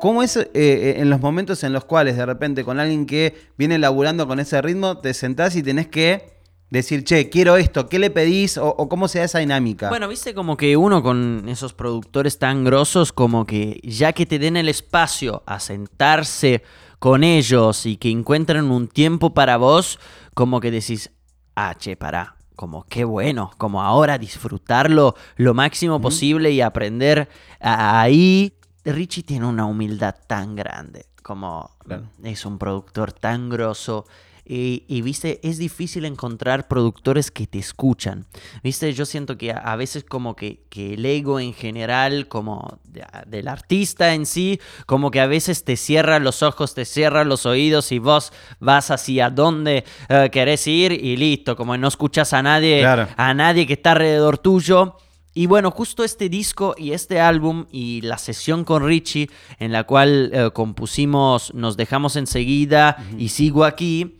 ¿Cómo 0.00 0.22
es 0.22 0.36
eh, 0.36 0.94
en 0.98 1.10
los 1.10 1.20
momentos 1.20 1.64
en 1.64 1.72
los 1.72 1.84
cuales 1.84 2.16
de 2.16 2.24
repente 2.24 2.64
con 2.64 2.78
alguien 2.78 3.04
que 3.04 3.34
viene 3.58 3.80
laburando 3.80 4.28
con 4.28 4.38
ese 4.38 4.62
ritmo, 4.62 4.98
te 4.98 5.12
sentás 5.12 5.56
y 5.56 5.64
tenés 5.64 5.88
que 5.88 6.35
decir, 6.70 7.04
che, 7.04 7.28
quiero 7.28 7.56
esto, 7.56 7.88
¿qué 7.88 7.98
le 7.98 8.10
pedís? 8.10 8.58
O, 8.58 8.68
o 8.68 8.88
cómo 8.88 9.08
se 9.08 9.18
da 9.20 9.24
esa 9.24 9.38
dinámica. 9.38 9.88
Bueno, 9.88 10.08
viste 10.08 10.34
como 10.34 10.56
que 10.56 10.76
uno 10.76 11.02
con 11.02 11.48
esos 11.48 11.72
productores 11.74 12.38
tan 12.38 12.64
grosos, 12.64 13.12
como 13.12 13.46
que 13.46 13.80
ya 13.82 14.12
que 14.12 14.26
te 14.26 14.38
den 14.38 14.56
el 14.56 14.68
espacio 14.68 15.42
a 15.46 15.60
sentarse 15.60 16.62
con 16.98 17.22
ellos 17.24 17.86
y 17.86 17.96
que 17.96 18.10
encuentren 18.10 18.70
un 18.70 18.88
tiempo 18.88 19.34
para 19.34 19.56
vos, 19.58 19.98
como 20.34 20.60
que 20.60 20.70
decís, 20.70 21.10
ah, 21.54 21.74
che, 21.78 21.96
pará, 21.96 22.36
como 22.56 22.84
qué 22.84 23.04
bueno, 23.04 23.52
como 23.58 23.82
ahora 23.82 24.18
disfrutarlo 24.18 25.14
lo 25.36 25.54
máximo 25.54 26.00
posible 26.00 26.50
y 26.50 26.62
aprender 26.62 27.28
ahí. 27.60 28.54
Richie 28.84 29.22
tiene 29.24 29.46
una 29.46 29.66
humildad 29.66 30.14
tan 30.26 30.54
grande, 30.56 31.06
como 31.22 31.76
Claro. 31.84 32.04
es 32.22 32.46
un 32.46 32.58
productor 32.58 33.12
tan 33.12 33.48
grosso. 33.50 34.06
Y, 34.48 34.84
y, 34.86 35.02
viste, 35.02 35.40
es 35.42 35.58
difícil 35.58 36.04
encontrar 36.04 36.68
productores 36.68 37.32
que 37.32 37.48
te 37.48 37.58
escuchan. 37.58 38.26
Viste, 38.62 38.92
yo 38.92 39.04
siento 39.04 39.36
que 39.36 39.50
a, 39.50 39.58
a 39.58 39.74
veces 39.74 40.04
como 40.04 40.36
que, 40.36 40.60
que 40.70 40.94
el 40.94 41.04
ego 41.04 41.40
en 41.40 41.52
general, 41.52 42.28
como 42.28 42.78
de- 42.84 43.04
del 43.26 43.48
artista 43.48 44.14
en 44.14 44.24
sí, 44.24 44.60
como 44.86 45.10
que 45.10 45.20
a 45.20 45.26
veces 45.26 45.64
te 45.64 45.76
cierra 45.76 46.20
los 46.20 46.44
ojos, 46.44 46.74
te 46.74 46.84
cierra 46.84 47.24
los 47.24 47.44
oídos 47.44 47.90
y 47.90 47.98
vos 47.98 48.32
vas 48.60 48.92
hacia 48.92 49.30
donde 49.30 49.84
eh, 50.08 50.28
querés 50.30 50.64
ir 50.68 50.92
y 50.92 51.16
listo, 51.16 51.56
como 51.56 51.76
no 51.76 51.88
escuchas 51.88 52.32
a 52.32 52.40
nadie, 52.42 52.80
Claro. 52.82 53.08
a 53.16 53.34
nadie 53.34 53.66
que 53.66 53.72
está 53.72 53.92
alrededor 53.92 54.38
tuyo. 54.38 54.96
Y 55.34 55.46
bueno, 55.46 55.70
justo 55.70 56.02
este 56.02 56.28
disco 56.30 56.74
y 56.78 56.92
este 56.92 57.20
álbum 57.20 57.66
y 57.70 58.00
la 58.00 58.16
sesión 58.16 58.64
con 58.64 58.86
Richie 58.86 59.28
en 59.58 59.70
la 59.72 59.84
cual 59.84 60.30
eh, 60.32 60.50
compusimos 60.54 61.52
Nos 61.52 61.76
dejamos 61.76 62.16
enseguida 62.16 62.96
y 63.18 63.28
sigo 63.28 63.64
aquí, 63.64 64.18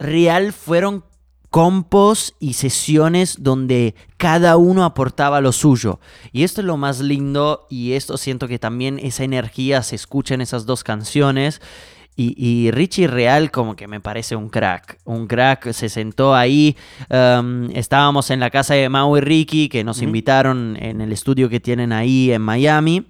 real 0.00 0.52
fueron 0.52 1.04
compos 1.50 2.34
y 2.38 2.54
sesiones 2.54 3.42
donde 3.42 3.94
cada 4.16 4.56
uno 4.56 4.84
aportaba 4.84 5.40
lo 5.40 5.52
suyo. 5.52 6.00
Y 6.32 6.44
esto 6.44 6.60
es 6.60 6.66
lo 6.66 6.76
más 6.76 7.00
lindo 7.00 7.66
y 7.68 7.92
esto 7.92 8.16
siento 8.16 8.48
que 8.48 8.58
también 8.58 8.98
esa 9.00 9.24
energía 9.24 9.82
se 9.82 9.96
escucha 9.96 10.34
en 10.34 10.40
esas 10.40 10.64
dos 10.64 10.84
canciones. 10.84 11.60
Y, 12.16 12.34
y 12.36 12.70
Richie 12.70 13.06
Real 13.06 13.50
como 13.50 13.76
que 13.76 13.88
me 13.88 14.00
parece 14.00 14.36
un 14.36 14.50
crack. 14.50 14.98
Un 15.04 15.26
crack 15.26 15.72
se 15.72 15.88
sentó 15.88 16.34
ahí. 16.34 16.76
um, 17.08 17.70
estábamos 17.70 18.30
en 18.30 18.40
la 18.40 18.50
casa 18.50 18.74
de 18.74 18.88
Mau 18.90 19.16
y 19.16 19.20
Ricky 19.20 19.68
que 19.70 19.84
nos 19.84 20.02
invitaron 20.02 20.76
en 20.78 21.00
el 21.00 21.12
estudio 21.12 21.48
que 21.48 21.60
tienen 21.60 21.92
ahí 21.92 22.30
en 22.30 22.42
Miami. 22.42 23.06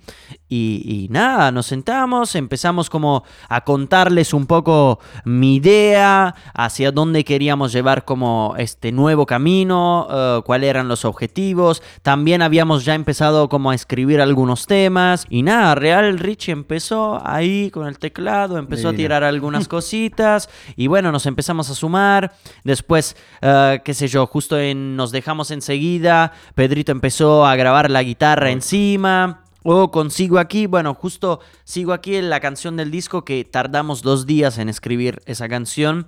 Y, 0.49 0.83
y 0.85 1.09
nada, 1.11 1.51
nos 1.53 1.67
sentamos, 1.67 2.35
empezamos 2.35 2.91
como 2.91 3.25
a 3.49 3.63
contarles 3.63 4.35
un 4.35 4.47
poco 4.47 4.99
mi 5.25 5.57
idea, 5.57 6.35
hacia 6.55 6.91
dónde 6.91 7.25
queríamos 7.25 7.73
llevar 7.73 8.05
como 8.05 8.55
este 8.59 8.91
nuevo 8.91 9.27
camino, 9.27 10.09
eh, 10.11 10.41
cuáles 10.45 10.71
eran 10.71 10.89
los 10.89 11.05
objetivos. 11.05 11.83
También 12.03 12.43
habíamos 12.43 12.85
ya 12.85 12.95
empezado 12.95 13.49
como 13.49 13.71
a 13.71 13.75
escribir 13.75 14.21
algunos 14.21 14.67
temas. 14.67 15.25
Y 15.31 15.43
nada, 15.43 15.75
Real 15.75 16.19
Richie 16.19 16.53
empezó 16.53 17.21
ahí 17.25 17.71
con 17.71 17.87
el 17.87 17.99
teclado, 17.99 18.59
empezó 18.59 18.90
a 18.91 18.95
tirar 18.95 19.25
algunas 19.25 19.69
cositas 19.69 20.49
y 20.77 20.87
bueno, 20.87 21.13
nos 21.13 21.27
empezamos 21.27 21.71
a 21.71 21.75
sumar. 21.75 22.33
Después, 22.65 23.17
eh, 23.43 23.81
qué 23.85 23.95
sé 23.95 24.09
yo, 24.09 24.27
justo 24.27 24.59
en 24.59 24.97
Nos 24.97 25.13
dejamos 25.13 25.51
enseguida, 25.51 26.33
Pedrito 26.55 26.93
empezó 26.93 27.47
a 27.47 27.57
grabar 27.57 27.91
la 27.91 28.03
guitarra 28.03 28.51
encima. 28.51 29.45
O 29.63 29.91
consigo 29.91 30.39
aquí, 30.39 30.67
bueno, 30.67 30.95
justo 30.95 31.41
sigo 31.65 31.93
aquí 31.93 32.17
en 32.17 32.31
la 32.31 32.41
canción 32.41 32.77
del 32.79 32.91
disco 32.91 33.27
que 33.27 33.45
tardamos 33.45 34.01
dos 34.01 34.25
días 34.25 34.57
en 34.57 34.71
escribir 34.71 35.21
esa 35.27 35.49
canción. 35.49 36.07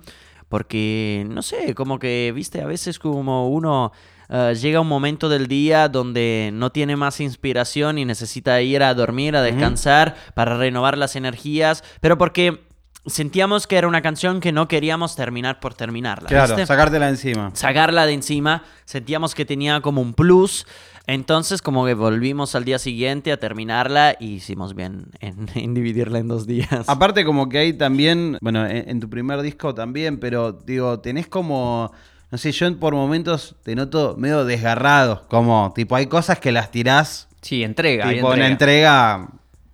Porque, 0.49 1.25
no 1.29 1.41
sé, 1.41 1.73
como 1.75 1.99
que, 1.99 2.31
viste, 2.35 2.61
a 2.61 2.65
veces 2.65 2.99
como 2.99 3.49
uno 3.49 3.91
eh, 4.29 4.55
llega 4.59 4.79
un 4.79 4.87
momento 4.87 5.29
del 5.29 5.47
día 5.47 5.89
donde 5.89 6.51
no 6.53 6.71
tiene 6.71 6.95
más 6.95 7.19
inspiración 7.19 7.97
y 7.97 8.05
necesita 8.05 8.61
ir 8.61 8.83
a 8.83 8.93
dormir, 8.93 9.35
a 9.35 9.41
descansar, 9.41 10.15
para 10.33 10.57
renovar 10.57 10.97
las 10.97 11.15
energías. 11.15 11.83
Pero 12.01 12.17
porque 12.17 12.61
sentíamos 13.05 13.67
que 13.67 13.77
era 13.77 13.87
una 13.87 14.01
canción 14.01 14.39
que 14.39 14.51
no 14.51 14.67
queríamos 14.67 15.15
terminar 15.15 15.59
por 15.59 15.73
terminarla. 15.73 16.29
claro, 16.29 16.55
¿viste? 16.55 16.65
sacártela 16.65 17.09
encima. 17.09 17.51
sacarla 17.53 18.05
de 18.05 18.13
encima, 18.13 18.63
sentíamos 18.85 19.35
que 19.35 19.45
tenía 19.45 19.81
como 19.81 20.01
un 20.01 20.13
plus. 20.13 20.65
Entonces 21.05 21.61
como 21.61 21.85
que 21.85 21.95
volvimos 21.95 22.55
al 22.55 22.63
día 22.63 22.79
siguiente 22.79 23.33
a 23.33 23.37
terminarla 23.37 24.15
y 24.21 24.35
hicimos 24.35 24.73
bien 24.73 25.07
en, 25.19 25.49
en 25.55 25.73
dividirla 25.73 26.19
en 26.19 26.29
dos 26.29 26.47
días. 26.47 26.87
Aparte 26.87 27.25
como 27.25 27.49
que 27.49 27.57
hay 27.57 27.73
también, 27.73 28.37
bueno, 28.41 28.65
en, 28.65 28.89
en 28.89 28.99
tu 29.01 29.09
primer 29.09 29.41
disco 29.41 29.75
también, 29.75 30.17
pero 30.17 30.53
digo, 30.53 31.01
tenés 31.01 31.27
como, 31.27 31.91
no 32.31 32.37
sé, 32.37 32.53
yo 32.53 32.73
por 32.79 32.93
momentos 32.95 33.55
te 33.63 33.75
noto 33.75 34.15
medio 34.17 34.45
desgarrado, 34.45 35.25
como 35.27 35.73
tipo 35.75 35.95
hay 35.97 36.07
cosas 36.07 36.39
que 36.39 36.53
las 36.53 36.71
tirás, 36.71 37.27
Sí, 37.41 37.63
entrega. 37.65 38.07
hay 38.07 38.15
tipo 38.15 38.29
una 38.31 38.47
entrega. 38.47 39.27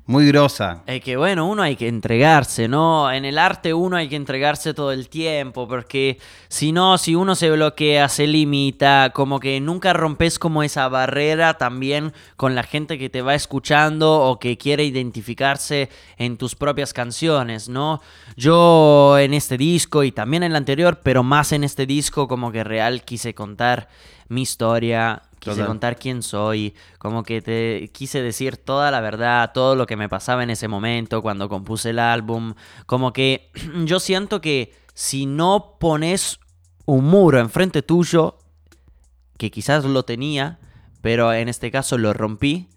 Muy 0.10 0.26
grosa. 0.26 0.82
Es 0.88 1.04
que 1.04 1.18
bueno, 1.18 1.46
uno 1.46 1.62
hay 1.62 1.76
que 1.76 1.88
entregarse, 1.88 2.68
¿no? 2.68 3.12
En 3.12 3.26
el 3.26 3.38
arte 3.38 3.76
uno 3.76 3.96
hay 3.96 4.10
que 4.10 4.16
entregarse 4.16 4.74
todo 4.74 4.92
el 4.92 5.08
tiempo, 5.08 5.68
porque 5.68 6.18
si 6.48 6.72
no, 6.72 6.98
si 6.98 7.14
uno 7.14 7.36
se 7.36 7.52
bloquea, 7.52 8.10
se 8.10 8.26
limita, 8.26 9.12
como 9.14 9.40
que 9.40 9.60
nunca 9.60 9.94
rompes 9.94 10.40
como 10.40 10.64
esa 10.64 10.88
barrera 10.88 11.60
también 11.60 12.12
con 12.38 12.56
la 12.56 12.64
gente 12.64 12.98
que 12.98 13.12
te 13.12 13.22
va 13.22 13.36
escuchando 13.36 14.22
o 14.22 14.40
que 14.40 14.58
quiere 14.58 14.84
identificarse 14.84 15.90
en 16.18 16.38
tus 16.38 16.56
propias 16.56 16.92
canciones, 16.92 17.70
¿no? 17.70 18.02
Yo 18.36 19.16
en 19.20 19.36
este 19.36 19.60
disco 19.60 20.04
y 20.04 20.12
también 20.12 20.42
en 20.42 20.54
el 20.54 20.56
anterior, 20.56 21.02
pero 21.04 21.22
más 21.22 21.52
en 21.52 21.64
este 21.64 21.86
disco, 21.86 22.28
como 22.28 22.52
que 22.52 22.64
real 22.64 23.04
quise 23.04 23.36
contar 23.36 23.90
mi 24.28 24.42
historia, 24.42 25.22
quise 25.40 25.56
Total. 25.56 25.68
contar 25.68 25.98
quién 25.98 26.22
soy, 26.22 26.76
como 26.98 27.24
que 27.24 27.42
te 27.42 27.90
quise 27.94 28.22
decir 28.22 28.58
toda 28.58 28.92
la 28.92 29.02
verdad, 29.02 29.52
todo 29.54 29.76
lo 29.76 29.86
que 29.88 29.96
me 29.96 30.10
pasaba 30.10 30.44
en 30.44 30.50
ese 30.50 30.68
momento 30.68 31.22
cuando 31.22 31.50
compuse 31.50 31.92
el 31.92 32.00
álbum, 32.00 32.54
como 32.86 33.14
que 33.14 33.52
yo 33.86 34.00
siento 34.00 34.42
que 34.42 34.74
si 34.94 35.26
no 35.26 35.78
pones 35.80 36.40
un 36.86 37.06
muro 37.06 37.40
enfrente 37.40 37.82
tuyo, 37.82 38.38
que 39.38 39.52
quizás 39.52 39.86
lo 39.86 40.04
tenía, 40.04 40.60
pero 41.02 41.32
en 41.34 41.48
este 41.48 41.72
caso 41.72 41.98
lo 41.98 42.14
rompí, 42.14 42.68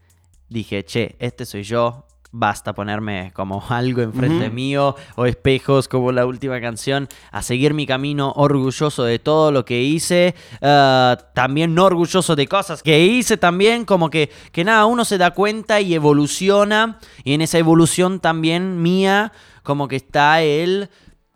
dije, 0.48 0.84
che, 0.84 1.16
este 1.18 1.44
soy 1.46 1.64
yo. 1.64 2.06
Basta 2.34 2.72
ponerme 2.72 3.30
como 3.34 3.62
algo 3.68 4.00
enfrente 4.00 4.48
mío 4.48 4.96
o 5.16 5.26
espejos 5.26 5.86
como 5.86 6.12
la 6.12 6.24
última 6.24 6.60
canción, 6.60 7.08
a 7.30 7.42
seguir 7.42 7.74
mi 7.74 7.86
camino 7.86 8.32
orgulloso 8.36 9.04
de 9.04 9.18
todo 9.18 9.52
lo 9.52 9.66
que 9.66 9.82
hice, 9.82 10.34
eh, 10.60 11.16
también 11.34 11.74
no 11.74 11.84
orgulloso 11.84 12.34
de 12.34 12.46
cosas 12.48 12.82
que 12.82 13.04
hice 13.04 13.36
también, 13.36 13.84
como 13.84 14.08
que, 14.08 14.30
que 14.50 14.64
nada, 14.64 14.86
uno 14.86 15.04
se 15.04 15.18
da 15.18 15.32
cuenta 15.32 15.80
y 15.82 15.94
evoluciona 15.94 16.98
y 17.22 17.34
en 17.34 17.42
esa 17.42 17.58
evolución 17.58 18.18
también 18.18 18.80
mía, 18.80 19.32
como 19.62 19.86
que 19.86 19.96
está 19.96 20.42
el 20.42 20.88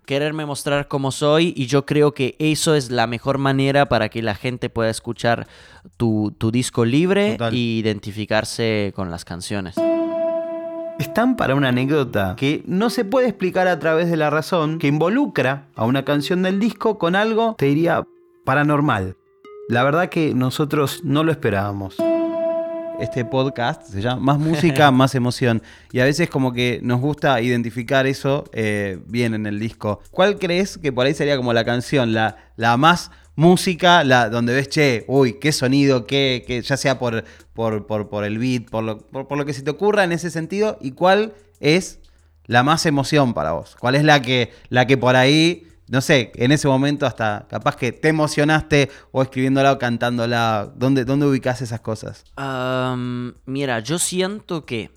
quererme 0.07 0.47
mostrar 0.47 0.89
como 0.89 1.11
soy 1.11 1.53
y 1.57 1.67
yo 1.67 1.85
creo 1.85 2.15
que 2.15 2.37
eso 2.39 2.75
es 2.75 2.91
la 2.91 3.07
mejor 3.07 3.39
manera 3.39 3.89
para 3.89 4.09
que 4.09 4.23
la 4.23 4.35
gente 4.35 4.71
pueda 4.71 4.89
escuchar 4.89 5.47
tu, 5.97 6.35
tu 6.39 6.51
disco 6.51 6.85
libre 6.85 7.37
y 7.53 7.79
identificarse 7.81 8.93
con 8.97 9.11
las 9.11 9.25
canciones. 9.25 9.75
Están 10.99 11.37
para 11.37 11.55
una 11.55 11.69
anécdota 11.69 12.35
que 12.39 12.63
no 12.67 12.89
se 12.89 13.05
puede 13.05 13.29
explicar 13.29 13.69
a 13.69 13.79
través 13.79 14.09
de 14.09 14.17
la 14.17 14.31
razón, 14.31 14.79
que 14.79 14.87
involucra 14.87 15.67
a 15.75 15.85
una 15.85 16.07
canción 16.07 16.43
del 16.43 16.59
disco 16.59 16.97
con 16.97 17.15
algo, 17.15 17.55
te 17.59 17.67
diría, 17.67 18.07
paranormal. 18.45 19.17
La 19.69 19.85
verdad 19.85 20.09
que 20.09 20.35
nosotros 20.35 21.03
no 21.05 21.23
lo 21.23 21.33
esperábamos. 21.33 21.97
Este 22.99 23.27
podcast 23.27 23.83
se 23.83 24.01
llama 24.01 24.23
Más 24.23 24.39
música, 24.39 24.91
más 24.93 25.15
emoción. 25.15 25.63
Y 25.93 26.01
a 26.01 26.05
veces 26.05 26.31
como 26.31 26.55
que 26.55 26.81
nos 26.83 26.99
gusta 27.03 27.43
identificar 27.43 28.07
eso 28.07 28.45
eh, 28.53 28.99
bien 29.07 29.35
en 29.35 29.45
el 29.45 29.61
disco. 29.61 30.01
¿Cuál 30.11 30.39
crees 30.39 30.79
que 30.79 30.93
por 30.93 31.05
ahí 31.05 31.13
sería 31.13 31.37
como 31.37 31.53
la 31.53 31.67
canción, 31.67 32.15
la, 32.15 32.37
la 32.57 32.79
más 32.79 33.11
música, 33.37 34.03
la 34.03 34.29
donde 34.31 34.53
ves, 34.55 34.69
che, 34.69 35.05
uy, 35.07 35.35
qué 35.35 35.53
sonido, 35.53 36.07
qué, 36.07 36.43
qué- 36.47 36.63
ya 36.63 36.77
sea 36.77 36.99
por, 36.99 37.25
por, 37.53 37.87
por, 37.87 38.09
por 38.09 38.25
el 38.25 38.39
beat, 38.39 38.69
por 38.71 38.83
lo, 38.83 38.99
por, 38.99 39.29
por 39.29 39.39
lo 39.39 39.45
que 39.45 39.53
se 39.55 39.63
te 39.63 39.71
ocurra 39.71 40.05
en 40.05 40.13
ese 40.13 40.31
sentido? 40.31 40.79
¿Y 40.81 40.93
cuál 40.93 41.35
es 41.61 42.01
la 42.47 42.63
más 42.63 42.87
emoción 42.87 43.35
para 43.35 43.53
vos? 43.53 43.77
¿Cuál 43.79 43.95
es 43.95 44.05
la 44.05 44.23
que, 44.23 44.53
la 44.71 44.87
que 44.87 44.97
por 44.97 45.17
ahí, 45.17 45.67
no 45.89 46.01
sé, 46.01 46.33
en 46.37 46.51
ese 46.53 46.67
momento 46.67 47.05
hasta 47.07 47.47
capaz 47.51 47.77
que 47.77 47.93
te 47.93 48.09
emocionaste 48.09 48.89
o 49.13 49.23
escribiéndola 49.23 49.73
o 49.73 49.79
cantándola? 49.79 50.73
¿Dónde, 50.75 51.05
dónde 51.05 51.27
ubicás 51.27 51.61
esas 51.63 51.81
cosas? 51.81 52.25
Mira, 53.45 53.81
yo 53.81 53.99
siento 53.99 54.65
que 54.65 54.91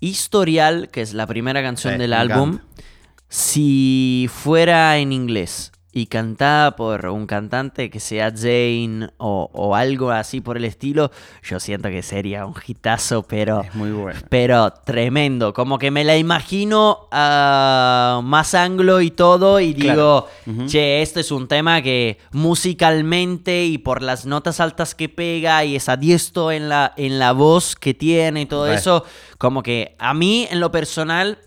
Historial, 0.00 0.88
que 0.90 1.00
es 1.00 1.14
la 1.14 1.26
primera 1.26 1.62
canción 1.62 1.94
Sí, 1.94 1.98
del 2.00 2.12
álbum, 2.12 2.54
encanta. 2.54 2.82
si 3.28 4.28
fuera 4.32 4.98
en 4.98 5.12
inglés 5.12 5.71
y 5.92 6.06
cantada 6.06 6.74
por 6.74 7.06
un 7.06 7.26
cantante 7.26 7.90
que 7.90 8.00
sea 8.00 8.32
Jane 8.34 9.10
o, 9.18 9.50
o 9.52 9.76
algo 9.76 10.10
así 10.10 10.40
por 10.40 10.56
el 10.56 10.64
estilo, 10.64 11.10
yo 11.42 11.60
siento 11.60 11.90
que 11.90 12.02
sería 12.02 12.46
un 12.46 12.54
hitazo, 12.66 13.22
pero, 13.24 13.60
Es 13.62 13.74
muy 13.74 13.90
bueno. 13.90 14.18
pero 14.30 14.72
tremendo. 14.72 15.52
Como 15.52 15.78
que 15.78 15.90
me 15.90 16.02
la 16.02 16.16
imagino 16.16 17.08
ah, 17.12 18.20
más 18.24 18.54
anglo 18.54 19.02
y 19.02 19.10
todo 19.10 19.60
y 19.60 19.74
digo, 19.74 20.28
che, 20.66 21.02
esto 21.02 21.20
es 21.20 21.30
un 21.30 21.46
tema 21.46 21.82
que 21.82 22.18
musicalmente 22.32 23.66
y 23.66 23.76
por 23.76 24.00
las 24.02 24.24
notas 24.24 24.60
altas 24.60 24.94
que 24.94 25.10
pega 25.10 25.64
y 25.64 25.76
esa 25.76 25.98
diesto 25.98 26.50
en 26.50 26.70
la, 26.70 26.94
en 26.96 27.18
la 27.18 27.32
voz 27.32 27.76
que 27.76 27.92
tiene 27.92 28.42
y 28.42 28.46
todo 28.46 28.66
eso, 28.66 29.04
como 29.36 29.62
que 29.62 29.94
a 29.98 30.14
mí 30.14 30.48
en 30.50 30.60
lo 30.60 30.70
personal 30.70 31.38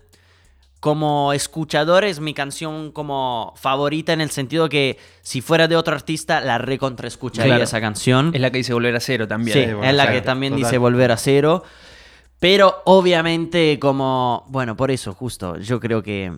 como 0.80 1.32
escuchador 1.32 2.04
es 2.04 2.20
mi 2.20 2.34
canción 2.34 2.92
como 2.92 3.52
favorita 3.56 4.12
en 4.12 4.20
el 4.20 4.30
sentido 4.30 4.68
que 4.68 4.98
si 5.22 5.40
fuera 5.40 5.66
de 5.68 5.76
otro 5.76 5.94
artista 5.94 6.40
la 6.40 6.58
recontra 6.58 7.08
escucharía 7.08 7.52
Claro. 7.52 7.64
esa 7.64 7.80
canción. 7.80 8.30
Es 8.34 8.40
la 8.40 8.50
que 8.50 8.58
dice 8.58 8.72
volver 8.74 8.94
a 8.94 9.00
cero 9.00 9.26
también. 9.26 9.54
Sí, 9.56 9.74
es 9.86 9.94
la 9.94 10.10
que 10.12 10.20
también 10.22 10.52
total. 10.52 10.64
dice 10.64 10.78
volver 10.78 11.10
a 11.12 11.16
cero. 11.16 11.64
Pero 12.38 12.82
obviamente 12.84 13.78
como, 13.80 14.44
bueno, 14.48 14.76
por 14.76 14.90
eso 14.90 15.14
justo, 15.14 15.58
yo 15.58 15.80
creo 15.80 16.02
que, 16.02 16.32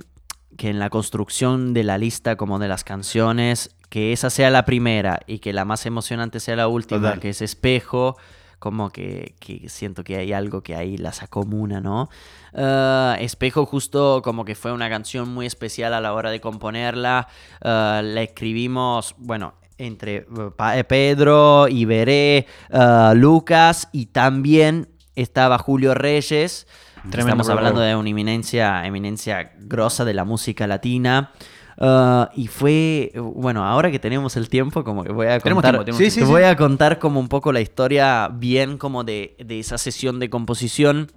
que 0.57 0.69
en 0.71 0.79
la 0.79 0.91
construcción 0.91 1.75
de 1.75 1.83
la 1.83 1.99
lista 1.99 2.37
como 2.37 2.59
de 2.61 2.69
las 2.69 2.85
canciones, 2.85 3.75
que 3.89 4.13
esa 4.13 4.31
sea 4.31 4.51
la 4.51 4.65
primera 4.65 5.21
y 5.27 5.41
que 5.41 5.53
la 5.53 5.65
más 5.65 5.85
emocionante 5.87 6.39
sea 6.41 6.55
la 6.57 6.69
última, 6.69 7.01
Total. 7.01 7.21
que 7.21 7.31
es 7.31 7.43
Espejo, 7.43 8.17
como 8.59 8.91
que, 8.91 9.35
que 9.39 9.69
siento 9.69 10.05
que 10.05 10.17
hay 10.17 10.33
algo 10.33 10.63
que 10.63 10.75
ahí 10.75 10.97
las 10.97 11.23
acomuna, 11.23 11.81
¿no? 11.81 12.09
Ah, 12.55 13.17
Espejo 13.21 13.67
justo 13.67 14.21
como 14.23 14.45
que 14.45 14.55
fue 14.55 14.73
una 14.73 14.89
canción 14.89 15.33
muy 15.33 15.47
especial 15.47 15.95
a 15.95 16.01
la 16.01 16.13
hora 16.13 16.31
de 16.31 16.41
componerla. 16.41 17.29
Ah, 17.63 18.01
la 18.03 18.23
escribimos, 18.23 19.15
bueno, 19.19 19.55
entre 19.79 20.17
eh, 20.17 20.27
eh, 20.75 20.85
Pedro, 20.85 21.69
Iberé, 21.69 22.47
ah, 22.71 23.13
Lucas 23.15 23.89
y 23.93 24.07
también 24.07 24.89
estaba 25.15 25.59
Julio 25.59 25.95
Reyes. 25.95 26.67
Tremendo 27.11 27.43
Estamos 27.43 27.49
hablando 27.49 27.81
de 27.81 27.95
una 27.95 28.09
eminencia, 28.09 28.85
eminencia 28.85 29.53
grosa 29.57 30.05
de 30.05 30.15
la 30.15 30.25
música 30.25 30.67
latina. 30.67 31.33
Ah, 31.81 32.31
y 32.35 32.49
fue, 32.49 33.13
bueno, 33.15 33.65
ahora 33.65 33.91
que 33.93 34.01
tenemos 34.01 34.37
el 34.37 34.49
tiempo, 34.49 34.83
como 34.83 35.05
que 35.05 35.13
voy 35.13 35.29
a 35.29 35.39
contar, 35.39 35.73
tiempo, 35.73 35.85
tenemos 35.85 35.99
Sí, 35.99 36.11
sí, 36.11 36.21
te 36.21 36.27
sí. 36.27 36.33
voy 36.33 36.43
a 36.43 36.57
contar 36.57 36.99
como 36.99 37.21
un 37.21 37.29
poco 37.29 37.53
la 37.53 37.61
historia 37.61 38.29
bien 38.33 38.79
como 38.79 39.05
de, 39.05 39.37
de 39.39 39.61
esa 39.61 39.79
sesión 39.79 40.19
de 40.19 40.29
composición. 40.29 41.13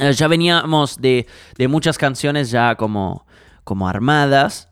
Eh, 0.00 0.12
ya 0.12 0.26
veníamos 0.26 1.00
de, 1.00 1.26
de 1.56 1.68
muchas 1.68 1.98
canciones 1.98 2.50
ya 2.50 2.74
como, 2.74 3.26
como 3.62 3.88
armadas. 3.88 4.68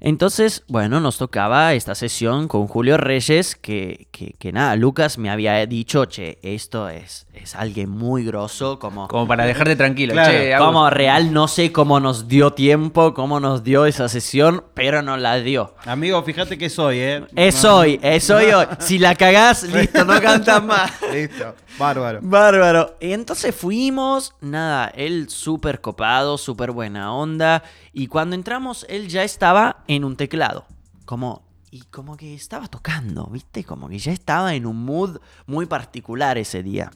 Entonces, 0.00 0.64
bueno, 0.66 0.98
nos 1.00 1.18
tocaba 1.18 1.74
esta 1.74 1.94
sesión 1.94 2.48
con 2.48 2.66
Julio 2.66 2.96
Reyes, 2.96 3.54
que, 3.54 4.08
que, 4.10 4.34
que 4.38 4.52
nada, 4.52 4.74
Lucas 4.74 5.18
me 5.18 5.30
había 5.30 5.64
dicho, 5.66 6.04
che, 6.06 6.38
esto 6.42 6.88
es, 6.88 7.27
es 7.42 7.54
alguien 7.54 7.90
muy 7.90 8.24
grosso, 8.24 8.78
como... 8.78 9.08
Como 9.08 9.26
para 9.26 9.44
dejarte 9.44 9.76
tranquilo. 9.76 10.12
Claro, 10.12 10.30
Che, 10.30 10.54
Agus, 10.54 10.66
Como 10.66 10.90
real, 10.90 11.32
no 11.32 11.48
sé 11.48 11.72
cómo 11.72 12.00
nos 12.00 12.28
dio 12.28 12.52
tiempo, 12.52 13.14
cómo 13.14 13.40
nos 13.40 13.64
dio 13.64 13.86
esa 13.86 14.08
sesión, 14.08 14.64
pero 14.74 15.02
nos 15.02 15.18
la 15.20 15.36
dio. 15.36 15.74
Amigo, 15.84 16.22
fíjate 16.22 16.58
que 16.58 16.68
soy, 16.70 16.98
¿eh? 16.98 17.24
Es 17.34 17.62
No- 17.64 17.76
hoy, 17.78 17.98
es 18.02 18.28
hoy, 18.30 18.46
hoy. 18.52 18.66
Si 18.80 18.98
la 18.98 19.14
cagás, 19.14 19.62
listo, 19.72 20.04
no 20.04 20.20
cantas 20.20 20.62
más. 20.62 20.92
Listo, 21.12 21.54
bárbaro. 21.78 22.20
Bárbaro. 22.22 22.96
Y 23.00 23.12
entonces 23.12 23.54
fuimos, 23.54 24.34
nada, 24.40 24.88
él 24.94 25.28
súper 25.30 25.80
copado, 25.80 26.38
súper 26.38 26.70
buena 26.72 27.12
onda. 27.14 27.62
Y 27.92 28.06
cuando 28.08 28.34
entramos, 28.34 28.86
él 28.88 29.08
ya 29.08 29.24
estaba 29.24 29.78
en 29.88 30.04
un 30.04 30.16
teclado. 30.16 30.66
Como, 31.04 31.47
y 31.70 31.82
como 31.82 32.16
que 32.16 32.34
estaba 32.34 32.66
tocando, 32.68 33.26
¿viste? 33.26 33.64
Como 33.64 33.88
que 33.88 33.98
ya 33.98 34.12
estaba 34.12 34.54
en 34.54 34.66
un 34.66 34.84
mood 34.84 35.18
muy 35.46 35.66
particular 35.66 36.38
ese 36.38 36.62
día. 36.62 36.90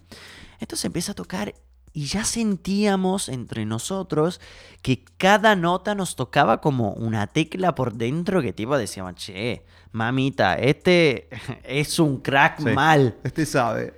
Entonces 0.61 0.85
empieza 0.85 1.13
a 1.13 1.15
tocar 1.15 1.55
y 1.93 2.07
ya 2.07 2.25
sentíamos 2.25 3.29
entre 3.29 3.67
nosotros 3.67 4.41
que 4.81 5.05
cada 5.19 5.57
nota 5.57 5.95
nos 5.95 6.17
tocaba 6.17 6.61
como 6.63 6.93
una 6.93 7.27
tecla 7.27 7.75
por 7.75 7.93
dentro 7.95 8.41
que 8.41 8.53
tipo 8.55 8.79
decíamos, 8.79 9.17
che, 9.17 9.65
mamita, 9.93 10.55
este 10.55 11.29
es 11.65 11.99
un 11.99 12.19
crack 12.19 12.61
Sí. 12.61 12.65
mal. 12.71 13.17
Este 13.25 13.45
sabe. 13.45 13.95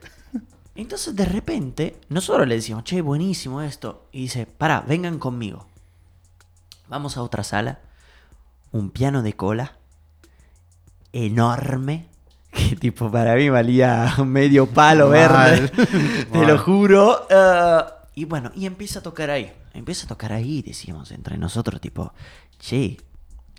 Entonces 0.74 1.14
de 1.14 1.24
repente, 1.24 2.00
nosotros 2.08 2.48
le 2.48 2.56
decimos, 2.56 2.82
che, 2.82 3.00
buenísimo 3.00 3.62
esto. 3.62 4.08
Y 4.10 4.22
dice, 4.22 4.46
para, 4.46 4.80
vengan 4.80 5.20
conmigo. 5.20 5.68
Vamos 6.88 7.16
a 7.16 7.22
otra 7.22 7.44
sala. 7.44 7.78
Un 8.72 8.90
piano 8.90 9.22
de 9.22 9.34
cola. 9.34 9.78
Enorme. 11.14 12.08
Que 12.54 12.76
tipo 12.76 13.10
para 13.10 13.34
mí 13.34 13.48
valía 13.48 14.14
medio 14.24 14.66
palo 14.66 15.08
verde. 15.08 15.68
Te 16.32 16.38
Mal. 16.38 16.46
lo 16.46 16.58
juro. 16.58 17.26
Eh, 17.28 17.82
y 18.14 18.24
bueno, 18.26 18.52
y 18.54 18.66
empieza 18.66 19.00
a 19.00 19.02
tocar 19.02 19.28
ahí. 19.30 19.52
Empieza 19.72 20.04
a 20.04 20.08
tocar 20.08 20.32
ahí, 20.32 20.62
decíamos 20.62 21.10
entre 21.10 21.36
nosotros, 21.36 21.80
tipo, 21.80 22.12
che, 22.60 22.96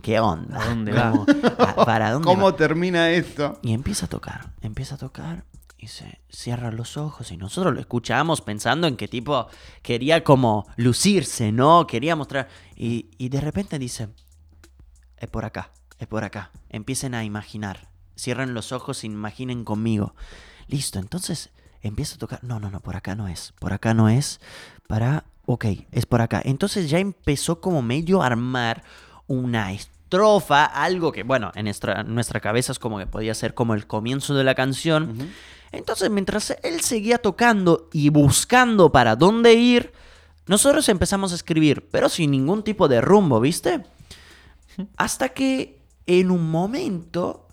¿qué 0.02 0.18
onda? 0.22 0.62
¿A 0.62 0.70
dónde 0.70 0.94
va? 0.94 1.12
Como, 1.12 1.26
"¿Pa- 1.58 1.76
¿Para 1.86 2.12
dónde 2.12 2.26
¿Cómo 2.26 2.46
va?". 2.52 2.56
termina 2.56 3.10
esto? 3.10 3.60
Y 3.64 3.74
empieza 3.74 4.06
a 4.06 4.10
tocar, 4.10 4.54
empieza 4.62 4.96
a 4.96 4.98
tocar 4.98 5.44
y 5.78 5.88
se 5.88 6.20
cierra 6.30 6.72
los 6.72 6.96
ojos 6.96 7.34
y 7.34 7.38
nosotros 7.38 7.74
lo 7.74 7.82
escuchamos 7.82 8.40
pensando 8.40 8.88
en 8.88 8.96
que 8.96 9.10
tipo 9.10 9.48
quería 9.82 10.24
como 10.24 10.68
lucirse, 10.78 11.52
¿no? 11.52 11.86
Quería 11.86 12.16
mostrar. 12.16 12.48
Y, 12.78 13.10
y 13.18 13.28
de 13.28 13.42
repente 13.42 13.78
dice, 13.78 14.08
es 15.18 15.28
por 15.30 15.44
acá, 15.44 15.72
es 16.00 16.08
por 16.08 16.24
acá. 16.24 16.52
Empiecen 16.70 17.16
a 17.16 17.24
imaginar. 17.24 17.90
Cierren 18.18 18.54
los 18.54 18.72
ojos 18.72 19.04
e 19.04 19.08
imaginen 19.08 19.64
conmigo. 19.64 20.16
Listo, 20.68 21.00
entonces 21.00 21.52
empieza 21.82 22.16
a 22.16 22.20
tocar. 22.20 22.44
No, 22.44 22.60
no, 22.60 22.72
no, 22.72 22.80
por 22.80 22.96
acá 22.96 23.16
no 23.16 23.28
es. 23.28 23.54
Por 23.60 23.74
acá 23.74 23.94
no 23.94 24.10
es. 24.10 24.40
Para... 24.88 25.26
Ok, 25.48 25.66
es 25.92 26.08
por 26.08 26.22
acá. 26.22 26.42
Entonces 26.44 26.90
ya 26.90 26.98
empezó 26.98 27.62
como 27.62 27.84
medio 27.84 28.24
a 28.24 28.26
armar 28.26 28.84
una 29.28 29.72
estrofa, 29.74 30.66
algo 30.66 31.12
que, 31.12 31.22
bueno, 31.22 31.52
en 31.54 31.66
nuestra, 31.66 32.04
nuestra 32.04 32.40
cabeza 32.40 32.72
es 32.72 32.80
como 32.80 32.98
que 32.98 33.06
podía 33.06 33.36
ser 33.36 33.54
como 33.54 33.76
el 33.76 33.86
comienzo 33.86 34.34
de 34.34 34.44
la 34.44 34.56
canción. 34.56 35.30
Entonces, 35.72 36.10
mientras 36.10 36.56
él 36.64 36.82
seguía 36.82 37.20
tocando 37.20 37.90
y 37.94 38.10
buscando 38.10 38.92
para 38.92 39.16
dónde 39.16 39.54
ir, 39.54 39.94
nosotros 40.48 40.90
empezamos 40.90 41.32
a 41.32 41.36
escribir, 41.36 41.88
pero 41.92 42.10
sin 42.10 42.32
ningún 42.32 42.64
tipo 42.64 42.88
de 42.88 43.02
rumbo, 43.02 43.40
¿viste? 43.40 43.84
Hasta 44.98 45.30
que 45.30 45.85
en 46.08 46.32
un 46.32 46.50
momento, 46.50 47.48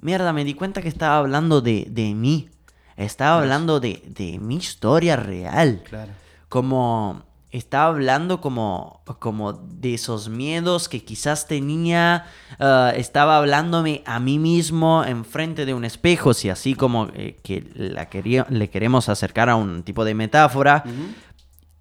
mierda, 0.00 0.32
me 0.32 0.44
di 0.44 0.54
cuenta 0.54 0.82
que 0.82 0.88
estaba 0.88 1.18
hablando 1.18 1.60
de, 1.60 1.86
de 1.90 2.14
mí. 2.14 2.50
Estaba 2.96 3.40
hablando 3.40 3.80
de, 3.80 4.02
de 4.06 4.38
mi 4.38 4.56
historia 4.56 5.16
real. 5.16 5.82
Claro. 5.84 6.12
Como 6.48 7.24
estaba 7.58 7.86
hablando 7.86 8.40
como, 8.40 9.02
como 9.20 9.52
de 9.52 9.94
esos 9.94 10.28
miedos 10.28 10.88
que 10.88 11.04
quizás 11.04 11.46
tenía. 11.46 12.26
ah, 12.58 12.92
estaba 12.96 13.38
hablándome 13.38 14.02
a 14.06 14.18
mí 14.18 14.40
mismo 14.40 15.04
enfrente 15.04 15.64
de 15.64 15.72
un 15.72 15.84
espejo, 15.84 16.34
si 16.34 16.50
así 16.50 16.74
como 16.74 17.08
eh, 17.14 17.38
que 17.44 17.64
la 17.74 18.08
quería, 18.08 18.44
le 18.50 18.70
queremos 18.70 19.08
acercar 19.08 19.48
a 19.48 19.56
un 19.56 19.84
tipo 19.84 20.04
de 20.04 20.14
metáfora. 20.14 20.84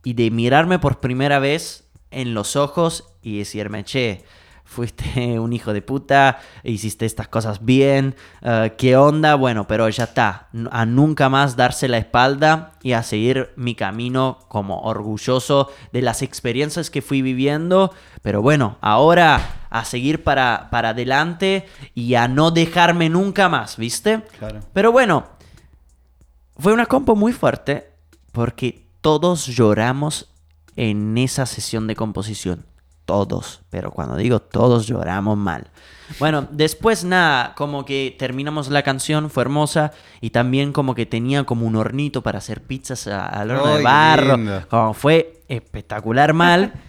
Y 0.03 0.13
de 0.13 0.29
mirarme 0.31 0.79
por 0.79 0.99
primera 0.99 1.39
vez 1.39 1.85
en 2.11 2.33
los 2.33 2.55
ojos 2.55 3.05
y 3.21 3.39
decirme, 3.39 3.83
che, 3.83 4.23
fuiste 4.63 5.39
un 5.39 5.53
hijo 5.53 5.73
de 5.73 5.81
puta, 5.81 6.39
hiciste 6.63 7.05
estas 7.05 7.27
cosas 7.27 7.63
bien, 7.63 8.15
eh, 8.41 8.73
¿qué 8.77 8.97
onda? 8.97 9.35
Bueno, 9.35 9.67
pero 9.67 9.87
ya 9.89 10.05
está, 10.05 10.47
a 10.71 10.85
nunca 10.85 11.29
más 11.29 11.55
darse 11.55 11.87
la 11.87 11.97
espalda 11.97 12.73
y 12.81 12.93
a 12.93 13.03
seguir 13.03 13.51
mi 13.55 13.75
camino 13.75 14.39
como 14.47 14.81
orgulloso 14.81 15.69
de 15.91 16.01
las 16.01 16.21
experiencias 16.21 16.89
que 16.89 17.01
fui 17.01 17.21
viviendo, 17.21 17.93
pero 18.21 18.41
bueno, 18.41 18.77
ahora 18.81 19.65
a 19.69 19.85
seguir 19.85 20.23
para, 20.23 20.69
para 20.69 20.89
adelante 20.89 21.67
y 21.95 22.15
a 22.15 22.27
no 22.27 22.51
dejarme 22.51 23.09
nunca 23.09 23.49
más, 23.49 23.77
¿viste? 23.77 24.21
Claro. 24.37 24.59
Pero 24.73 24.91
bueno, 24.91 25.25
fue 26.57 26.73
una 26.73 26.85
compo 26.85 27.15
muy 27.15 27.33
fuerte 27.33 27.91
porque 28.31 28.87
todos 29.01 29.47
lloramos 29.47 30.29
en 30.75 31.17
esa 31.17 31.45
sesión 31.45 31.87
de 31.87 31.95
composición. 31.95 32.65
Todos, 33.05 33.61
pero 33.69 33.91
cuando 33.91 34.15
digo 34.15 34.39
todos 34.39 34.87
lloramos 34.87 35.37
mal. 35.37 35.69
Bueno, 36.19 36.47
después 36.51 37.03
nada, 37.03 37.53
como 37.55 37.83
que 37.85 38.15
terminamos 38.17 38.69
la 38.69 38.81
canción, 38.83 39.29
fue 39.29 39.41
hermosa 39.43 39.91
y 40.21 40.29
también 40.29 40.71
como 40.71 40.95
que 40.95 41.05
tenía 41.05 41.43
como 41.43 41.65
un 41.65 41.75
hornito 41.75 42.21
para 42.21 42.37
hacer 42.37 42.61
pizzas 42.61 43.07
al 43.07 43.51
horno 43.51 43.75
de 43.77 43.83
barro. 43.83 44.37
lindo. 44.37 44.63
Como 44.69 44.93
fue 44.93 45.41
espectacular 45.47 46.33
mal. 46.33 46.73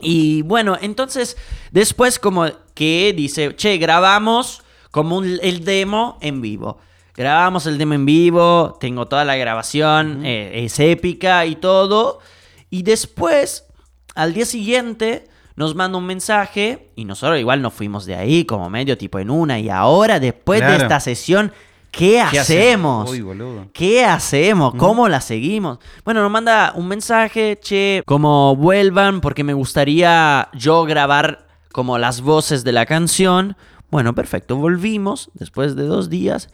Y 0.00 0.42
bueno, 0.42 0.76
entonces 0.80 1.36
después 1.70 2.18
como 2.18 2.46
que 2.74 3.14
dice, 3.16 3.54
che, 3.56 3.78
grabamos 3.78 4.62
como 4.90 5.16
un- 5.16 5.38
el 5.40 5.64
demo 5.64 6.18
en 6.20 6.42
vivo. 6.42 6.78
Grabamos 7.14 7.66
el 7.66 7.78
demo 7.78 7.94
en 7.94 8.04
vivo, 8.04 8.76
tengo 8.80 9.06
toda 9.06 9.24
la 9.24 9.36
grabación, 9.36 10.26
eh, 10.26 10.64
es 10.64 10.78
épica 10.80 11.46
y 11.46 11.54
todo. 11.56 12.18
Y 12.70 12.82
después, 12.82 13.63
al 14.14 14.34
día 14.34 14.46
siguiente, 14.46 15.24
nos 15.56 15.74
manda 15.74 15.98
un 15.98 16.06
mensaje 16.06 16.90
y 16.96 17.04
nosotros 17.04 17.38
igual 17.38 17.62
nos 17.62 17.72
fuimos 17.72 18.06
de 18.06 18.16
ahí 18.16 18.44
como 18.44 18.68
medio 18.70 18.98
tipo 18.98 19.18
en 19.18 19.30
una 19.30 19.58
y 19.58 19.68
ahora 19.68 20.18
después 20.20 20.60
de 20.60 20.76
esta 20.76 20.98
sesión, 21.00 21.52
¿qué, 21.90 22.22
¿Qué 22.30 22.38
hacemos? 22.38 23.10
Uy, 23.10 23.20
boludo. 23.20 23.68
¿Qué 23.72 24.04
hacemos? 24.04 24.74
¿Cómo 24.74 25.08
la 25.08 25.20
seguimos? 25.20 25.78
Bueno, 26.04 26.22
nos 26.22 26.30
manda 26.30 26.72
un 26.74 26.88
mensaje, 26.88 27.58
che, 27.60 28.02
como 28.04 28.56
vuelvan 28.56 29.20
porque 29.20 29.44
me 29.44 29.54
gustaría 29.54 30.48
yo 30.54 30.84
grabar 30.84 31.46
como 31.72 31.98
las 31.98 32.20
voces 32.20 32.64
de 32.64 32.72
la 32.72 32.86
canción. 32.86 33.56
Bueno, 33.90 34.14
perfecto, 34.14 34.56
volvimos 34.56 35.30
después 35.34 35.76
de 35.76 35.84
dos 35.84 36.10
días 36.10 36.48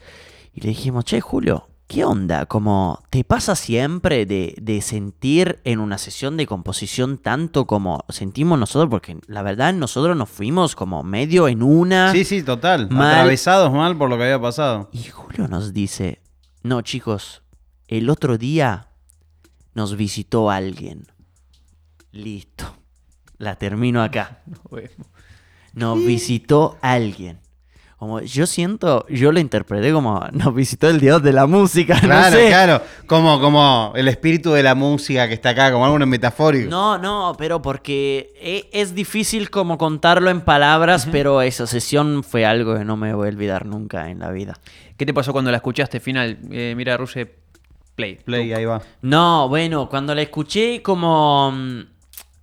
y 0.53 0.61
le 0.61 0.69
dijimos, 0.69 1.05
che, 1.05 1.21
Julio, 1.21 1.70
¿qué 1.91 2.05
onda? 2.05 2.45
Como, 2.45 3.03
¿te 3.09 3.25
pasa 3.25 3.53
siempre 3.53 4.25
de, 4.25 4.55
de 4.61 4.81
sentir 4.81 5.59
en 5.65 5.81
una 5.81 5.97
sesión 5.97 6.37
de 6.37 6.47
composición 6.47 7.17
tanto 7.17 7.67
como 7.67 8.05
sentimos 8.07 8.57
nosotros? 8.57 8.89
Porque 8.89 9.17
la 9.27 9.41
verdad 9.41 9.73
nosotros 9.73 10.15
nos 10.15 10.29
fuimos 10.29 10.73
como 10.73 11.03
medio 11.03 11.49
en 11.49 11.61
una... 11.61 12.13
Sí, 12.13 12.23
sí, 12.23 12.43
total. 12.43 12.89
Mal. 12.89 13.15
Atravesados 13.15 13.73
mal 13.73 13.97
por 13.97 14.09
lo 14.09 14.15
que 14.15 14.23
había 14.23 14.39
pasado. 14.39 14.89
Y 14.93 15.03
Julio 15.03 15.49
nos 15.49 15.73
dice, 15.73 16.21
no 16.63 16.81
chicos, 16.81 17.43
el 17.89 18.09
otro 18.09 18.37
día 18.37 18.87
nos 19.73 19.97
visitó 19.97 20.49
alguien. 20.49 21.03
Listo. 22.13 22.73
La 23.37 23.57
termino 23.57 24.01
acá. 24.01 24.43
Nos 25.73 25.97
visitó 25.97 26.77
alguien. 26.81 27.40
Como 28.01 28.19
yo 28.21 28.47
siento, 28.47 29.05
yo 29.09 29.31
lo 29.31 29.39
interpreté 29.39 29.93
como 29.93 30.25
nos 30.31 30.55
visitó 30.55 30.89
el 30.89 30.99
dios 30.99 31.21
de 31.21 31.33
la 31.33 31.45
música. 31.45 31.99
Claro, 32.01 32.31
no 32.35 32.41
sé. 32.41 32.47
claro. 32.47 32.81
Como, 33.05 33.39
como 33.39 33.93
el 33.95 34.07
espíritu 34.07 34.53
de 34.53 34.63
la 34.63 34.73
música 34.73 35.27
que 35.27 35.35
está 35.35 35.49
acá, 35.49 35.71
como 35.71 35.85
algo 35.85 36.03
metafórico. 36.07 36.67
No, 36.67 36.97
no, 36.97 37.35
pero 37.37 37.61
porque 37.61 38.33
e- 38.41 38.67
es 38.73 38.95
difícil 38.95 39.51
como 39.51 39.77
contarlo 39.77 40.31
en 40.31 40.41
palabras, 40.41 41.07
pero 41.11 41.43
esa 41.43 41.67
sesión 41.67 42.23
fue 42.23 42.43
algo 42.43 42.75
que 42.75 42.83
no 42.85 42.97
me 42.97 43.13
voy 43.13 43.27
a 43.27 43.29
olvidar 43.29 43.67
nunca 43.67 44.09
en 44.09 44.17
la 44.17 44.31
vida. 44.31 44.57
¿Qué 44.97 45.05
te 45.05 45.13
pasó 45.13 45.31
cuando 45.31 45.51
la 45.51 45.57
escuchaste 45.57 45.99
final? 45.99 46.39
Eh, 46.49 46.73
mira, 46.75 46.97
Ruge, 46.97 47.31
play. 47.95 48.15
Play, 48.15 48.51
ahí 48.51 48.65
va. 48.65 48.81
No, 49.03 49.47
bueno, 49.47 49.87
cuando 49.89 50.15
la 50.15 50.23
escuché 50.23 50.81
como 50.81 51.51
mm, 51.51 51.81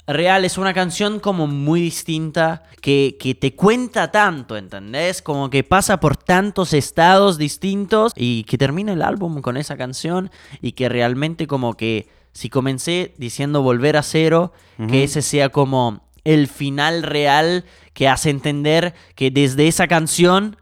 real, 0.08 0.44
es 0.44 0.58
una 0.58 0.74
canción 0.74 1.20
como 1.20 1.46
muy 1.46 1.80
distinta, 1.80 2.64
que, 2.80 3.16
que 3.20 3.34
te 3.34 3.54
cuenta 3.54 4.10
tanto, 4.10 4.56
¿entendés? 4.56 5.22
Como 5.22 5.50
que 5.50 5.62
pasa 5.62 6.00
por 6.00 6.16
tantos 6.16 6.72
estados 6.72 7.38
distintos 7.38 8.12
y 8.16 8.44
que 8.44 8.58
termina 8.58 8.92
el 8.92 9.02
álbum 9.02 9.40
con 9.42 9.56
esa 9.56 9.76
canción 9.76 10.30
y 10.60 10.72
que 10.72 10.88
realmente 10.88 11.46
como 11.46 11.74
que 11.74 12.08
si 12.32 12.48
comencé 12.48 13.14
diciendo 13.18 13.62
volver 13.62 13.96
a 13.96 14.02
cero, 14.02 14.52
que 14.88 15.04
ese 15.04 15.22
sea 15.22 15.48
como 15.48 16.02
el 16.24 16.46
final 16.46 17.02
real 17.02 17.64
que 17.94 18.08
hace 18.08 18.30
entender 18.30 18.94
que 19.14 19.30
desde 19.30 19.66
esa 19.66 19.88
canción 19.88 20.56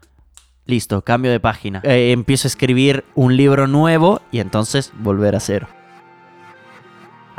Listo, 0.67 1.01
cambio 1.01 1.31
de 1.31 1.39
página. 1.39 1.79
Eh, 1.85 2.11
empiezo 2.11 2.45
a 2.47 2.49
escribir 2.49 3.05
un 3.15 3.37
libro 3.37 3.67
nuevo 3.67 4.21
y 4.33 4.39
entonces 4.39 4.91
volver 4.99 5.33
a 5.33 5.39
cero. 5.39 5.69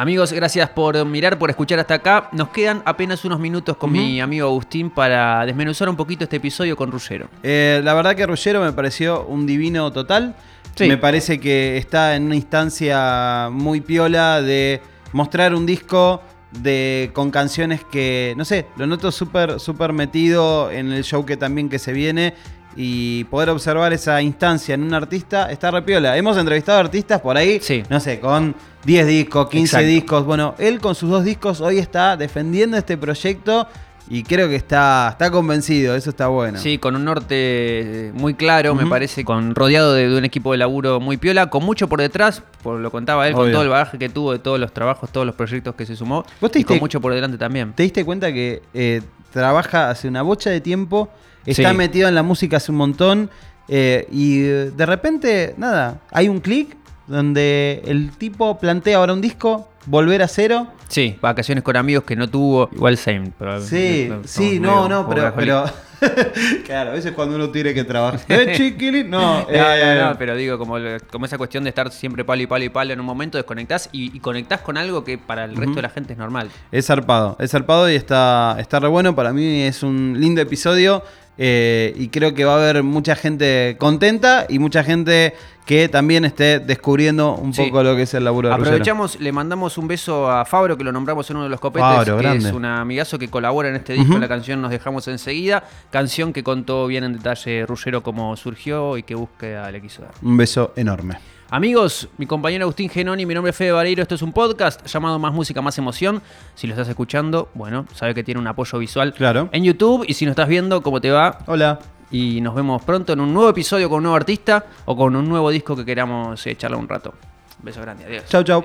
Amigos, 0.00 0.32
gracias 0.32 0.70
por 0.70 1.04
mirar, 1.06 1.40
por 1.40 1.50
escuchar 1.50 1.80
hasta 1.80 1.94
acá. 1.94 2.28
Nos 2.30 2.50
quedan 2.50 2.82
apenas 2.84 3.24
unos 3.24 3.40
minutos 3.40 3.76
con 3.76 3.90
mi 3.90 4.20
amigo 4.20 4.46
Agustín 4.46 4.90
para 4.90 5.44
desmenuzar 5.44 5.88
un 5.88 5.96
poquito 5.96 6.22
este 6.22 6.36
episodio 6.36 6.76
con 6.76 6.92
Ruggero. 6.92 7.28
Eh, 7.42 7.80
la 7.82 7.94
verdad 7.94 8.14
que 8.14 8.24
Ruggero 8.24 8.60
me 8.60 8.72
pareció 8.72 9.26
un 9.26 9.44
divino 9.44 9.92
total. 9.92 10.36
Sí. 10.76 10.86
Me 10.86 10.98
parece 10.98 11.40
que 11.40 11.78
está 11.78 12.14
en 12.14 12.26
una 12.26 12.36
instancia 12.36 13.48
muy 13.50 13.80
piola 13.80 14.40
de 14.40 14.80
mostrar 15.10 15.52
un 15.52 15.66
disco 15.66 16.22
de 16.52 17.10
con 17.12 17.32
canciones 17.32 17.82
que, 17.82 18.34
no 18.36 18.44
sé, 18.44 18.66
lo 18.76 18.86
noto 18.86 19.10
súper 19.10 19.58
súper 19.58 19.92
metido 19.92 20.70
en 20.70 20.92
el 20.92 21.02
show 21.02 21.26
que 21.26 21.36
también 21.36 21.68
que 21.68 21.80
se 21.80 21.92
viene 21.92 22.34
y 22.80 23.24
poder 23.24 23.50
observar 23.50 23.92
esa 23.92 24.22
instancia 24.22 24.76
en 24.76 24.84
un 24.84 24.94
artista 24.94 25.50
está 25.50 25.72
re 25.72 25.82
piola. 25.82 26.16
Hemos 26.16 26.36
entrevistado 26.38 26.78
artistas 26.78 27.20
por 27.20 27.36
ahí, 27.36 27.58
Sí. 27.60 27.82
no 27.90 27.98
sé, 27.98 28.20
con 28.20 28.54
10 28.84 29.04
discos, 29.04 29.48
15 29.48 29.64
Exacto. 29.78 29.86
discos. 29.88 30.24
Bueno, 30.24 30.54
él 30.58 30.78
con 30.78 30.94
sus 30.94 31.10
dos 31.10 31.24
discos 31.24 31.60
hoy 31.60 31.78
está 31.78 32.16
defendiendo 32.16 32.76
este 32.76 32.96
proyecto 32.96 33.66
y 34.10 34.22
creo 34.22 34.48
que 34.48 34.54
está, 34.54 35.08
está 35.10 35.30
convencido, 35.32 35.96
eso 35.96 36.10
está 36.10 36.28
bueno. 36.28 36.58
Sí, 36.60 36.78
con 36.78 36.94
un 36.94 37.04
norte 37.04 38.12
muy 38.14 38.34
claro, 38.34 38.74
me 38.76 38.86
parece, 38.86 39.24
con 39.24 39.54
rodeado 39.56 39.92
de, 39.92 40.08
de 40.08 40.16
un 40.16 40.24
equipo 40.24 40.52
de 40.52 40.58
laburo 40.58 41.00
muy 41.00 41.16
piola, 41.16 41.50
con 41.50 41.64
mucho 41.64 41.88
por 41.88 42.00
detrás, 42.00 42.42
por 42.62 42.78
lo 42.78 42.90
contaba 42.92 43.26
él, 43.26 43.34
con 43.34 43.50
todo 43.52 43.62
el 43.62 43.68
bagaje 43.68 43.98
que 43.98 44.08
tuvo 44.08 44.32
de 44.32 44.38
todos 44.38 44.58
los 44.60 44.72
trabajos, 44.72 45.10
todos 45.10 45.26
los 45.26 45.34
proyectos 45.34 45.74
que 45.74 45.84
se 45.84 45.96
sumó, 45.96 46.24
¿Vos 46.40 46.50
te 46.52 46.60
y 46.60 46.64
con 46.64 46.76
diste- 46.76 46.80
mucho 46.80 47.00
por 47.00 47.12
delante 47.12 47.36
también. 47.36 47.72
¿Te 47.74 47.82
diste 47.82 48.04
cuenta 48.04 48.32
que 48.32 48.62
eh, 48.72 49.02
trabaja 49.32 49.90
hace 49.90 50.08
una 50.08 50.22
bocha 50.22 50.50
de 50.50 50.60
tiempo? 50.60 51.08
Está 51.46 51.70
Sí. 51.70 51.76
metido 51.76 52.08
en 52.08 52.14
la 52.14 52.22
música 52.22 52.56
hace 52.58 52.70
un 52.72 52.78
montón. 52.78 53.30
eh, 53.70 54.06
y 54.10 54.38
de 54.40 54.86
repente, 54.86 55.54
nada, 55.58 56.00
hay 56.10 56.28
un 56.30 56.40
clic 56.40 56.74
donde 57.06 57.82
el 57.84 58.10
tipo 58.12 58.58
plantea 58.58 58.96
ahora 58.96 59.12
un 59.12 59.20
disco, 59.20 59.68
volver 59.84 60.22
a 60.22 60.28
cero. 60.28 60.68
Sí, 60.88 61.16
vacaciones 61.20 61.62
con 61.64 61.76
amigos 61.76 62.04
que 62.04 62.16
no 62.16 62.28
tuvo, 62.28 62.70
igual 62.72 62.96
same. 62.96 63.32
pero- 63.38 63.60
Sí, 63.60 64.06
no, 64.08 64.20
sí, 64.24 64.58
no, 64.60 64.74
medio 64.84 64.88
no, 64.88 65.08
pero, 65.08 65.32
pero 65.36 65.64
claro, 66.64 66.90
a 66.90 66.94
veces 66.94 67.12
cuando 67.12 67.36
uno 67.36 67.50
tiene 67.50 67.74
que 67.74 67.84
trabajar. 67.84 68.20
¡Eh, 68.28 68.52
chiquilín! 68.56 69.10
No, 69.10 69.42
No, 69.42 69.46
eh, 69.50 69.96
no, 69.98 70.10
no, 70.10 70.18
pero 70.18 70.36
digo, 70.36 70.58
como, 70.58 70.76
como 71.10 71.26
esa 71.26 71.38
cuestión 71.38 71.64
de 71.64 71.70
estar 71.70 71.90
siempre 71.90 72.24
palo 72.24 72.42
y 72.42 72.46
palo 72.46 72.64
y 72.64 72.68
palo 72.68 72.92
en 72.92 73.00
un 73.00 73.06
momento, 73.06 73.38
desconectás 73.38 73.88
y, 73.92 74.16
y 74.16 74.20
conectás 74.20 74.60
con 74.60 74.76
algo 74.76 75.04
que 75.04 75.18
para 75.18 75.44
el 75.44 75.56
resto 75.56 75.76
de 75.76 75.82
la 75.82 75.90
gente 75.90 76.12
es 76.12 76.18
normal. 76.18 76.50
Es 76.72 76.86
zarpado, 76.86 77.36
es 77.40 77.50
zarpado 77.50 77.90
y 77.90 77.94
está, 77.94 78.56
está 78.58 78.80
re 78.80 78.88
bueno. 78.88 79.14
Para 79.14 79.32
mí 79.32 79.62
es 79.62 79.82
un 79.82 80.16
lindo 80.18 80.40
episodio 80.40 81.02
eh, 81.38 81.94
y 81.96 82.08
creo 82.08 82.34
que 82.34 82.44
va 82.44 82.54
a 82.54 82.56
haber 82.56 82.82
mucha 82.82 83.14
gente 83.16 83.76
contenta 83.78 84.46
y 84.48 84.58
mucha 84.58 84.82
gente 84.84 85.34
que 85.64 85.88
también 85.88 86.24
esté 86.24 86.58
descubriendo 86.60 87.34
un 87.34 87.52
Sí. 87.52 87.64
poco 87.66 87.82
lo 87.82 87.94
que 87.94 88.02
es 88.02 88.14
el 88.14 88.24
laburo 88.24 88.48
de 88.48 88.54
Ruggero. 88.56 88.70
Aprovechamos, 88.76 89.20
le 89.20 89.32
mandamos 89.32 89.76
un 89.78 89.86
beso 89.86 90.30
a 90.30 90.44
Fabro, 90.46 90.76
que 90.78 90.82
lo 90.84 90.92
nombramos 90.92 91.28
en 91.30 91.36
uno 91.36 91.44
de 91.44 91.50
los 91.50 91.60
copetes, 91.60 91.86
Fabro, 91.86 92.16
que 92.16 92.22
grande. 92.22 92.48
es 92.48 92.54
un 92.54 92.64
amigazo 92.64 93.18
que 93.18 93.28
colabora 93.28 93.68
en 93.68 93.76
este 93.76 93.92
disco. 93.92 94.18
La 94.18 94.28
canción 94.28 94.60
Nos 94.62 94.70
Dejamos 94.70 95.06
Enseguida, 95.08 95.62
canción 95.90 96.32
que 96.32 96.42
contó 96.42 96.86
bien 96.86 97.04
en 97.04 97.12
detalle 97.12 97.66
Ruggero 97.66 98.02
cómo 98.02 98.34
surgió 98.36 98.96
y 98.96 99.02
qué 99.02 99.14
búsqueda 99.14 99.70
le 99.70 99.80
quiso 99.82 100.02
dar. 100.02 100.12
Un 100.22 100.36
beso 100.38 100.72
enorme. 100.74 101.18
Amigos, 101.50 102.08
mi 102.18 102.26
compañero 102.26 102.64
Agustín 102.64 102.90
Genoni, 102.90 103.24
mi 103.24 103.32
nombre 103.32 103.50
es 103.50 103.56
Fede 103.56 103.72
Vareiro, 103.72 104.02
esto 104.02 104.14
es 104.14 104.20
un 104.20 104.32
podcast 104.32 104.86
llamado 104.86 105.18
Más 105.18 105.32
Música, 105.32 105.62
Más 105.62 105.78
Emoción. 105.78 106.20
Si 106.54 106.66
lo 106.66 106.74
estás 106.74 106.88
escuchando, 106.88 107.48
bueno, 107.54 107.86
sabe 107.94 108.14
que 108.14 108.22
tiene 108.22 108.38
un 108.38 108.46
apoyo 108.46 108.78
visual 108.78 109.14
Claro. 109.14 109.48
en 109.52 109.64
YouTube 109.64 110.04
y 110.06 110.12
si 110.12 110.26
no 110.26 110.32
estás 110.32 110.46
viendo, 110.46 110.82
¿cómo 110.82 111.00
te 111.00 111.10
va? 111.10 111.38
Hola. 111.46 111.78
Y 112.10 112.42
nos 112.42 112.54
vemos 112.54 112.82
pronto 112.82 113.14
en 113.14 113.20
un 113.20 113.32
nuevo 113.32 113.48
episodio 113.48 113.88
con 113.88 113.98
un 113.98 114.02
nuevo 114.04 114.16
artista 114.16 114.66
o 114.84 114.94
con 114.94 115.16
un 115.16 115.26
nuevo 115.26 115.48
disco 115.50 115.74
que 115.74 115.86
queramos 115.86 116.46
eh, 116.46 116.54
charlar 116.54 116.80
un 116.80 116.88
rato. 116.88 117.14
Beso 117.62 117.80
grande, 117.80 118.04
adiós. 118.04 118.24
Chau, 118.28 118.42
chau. 118.44 118.62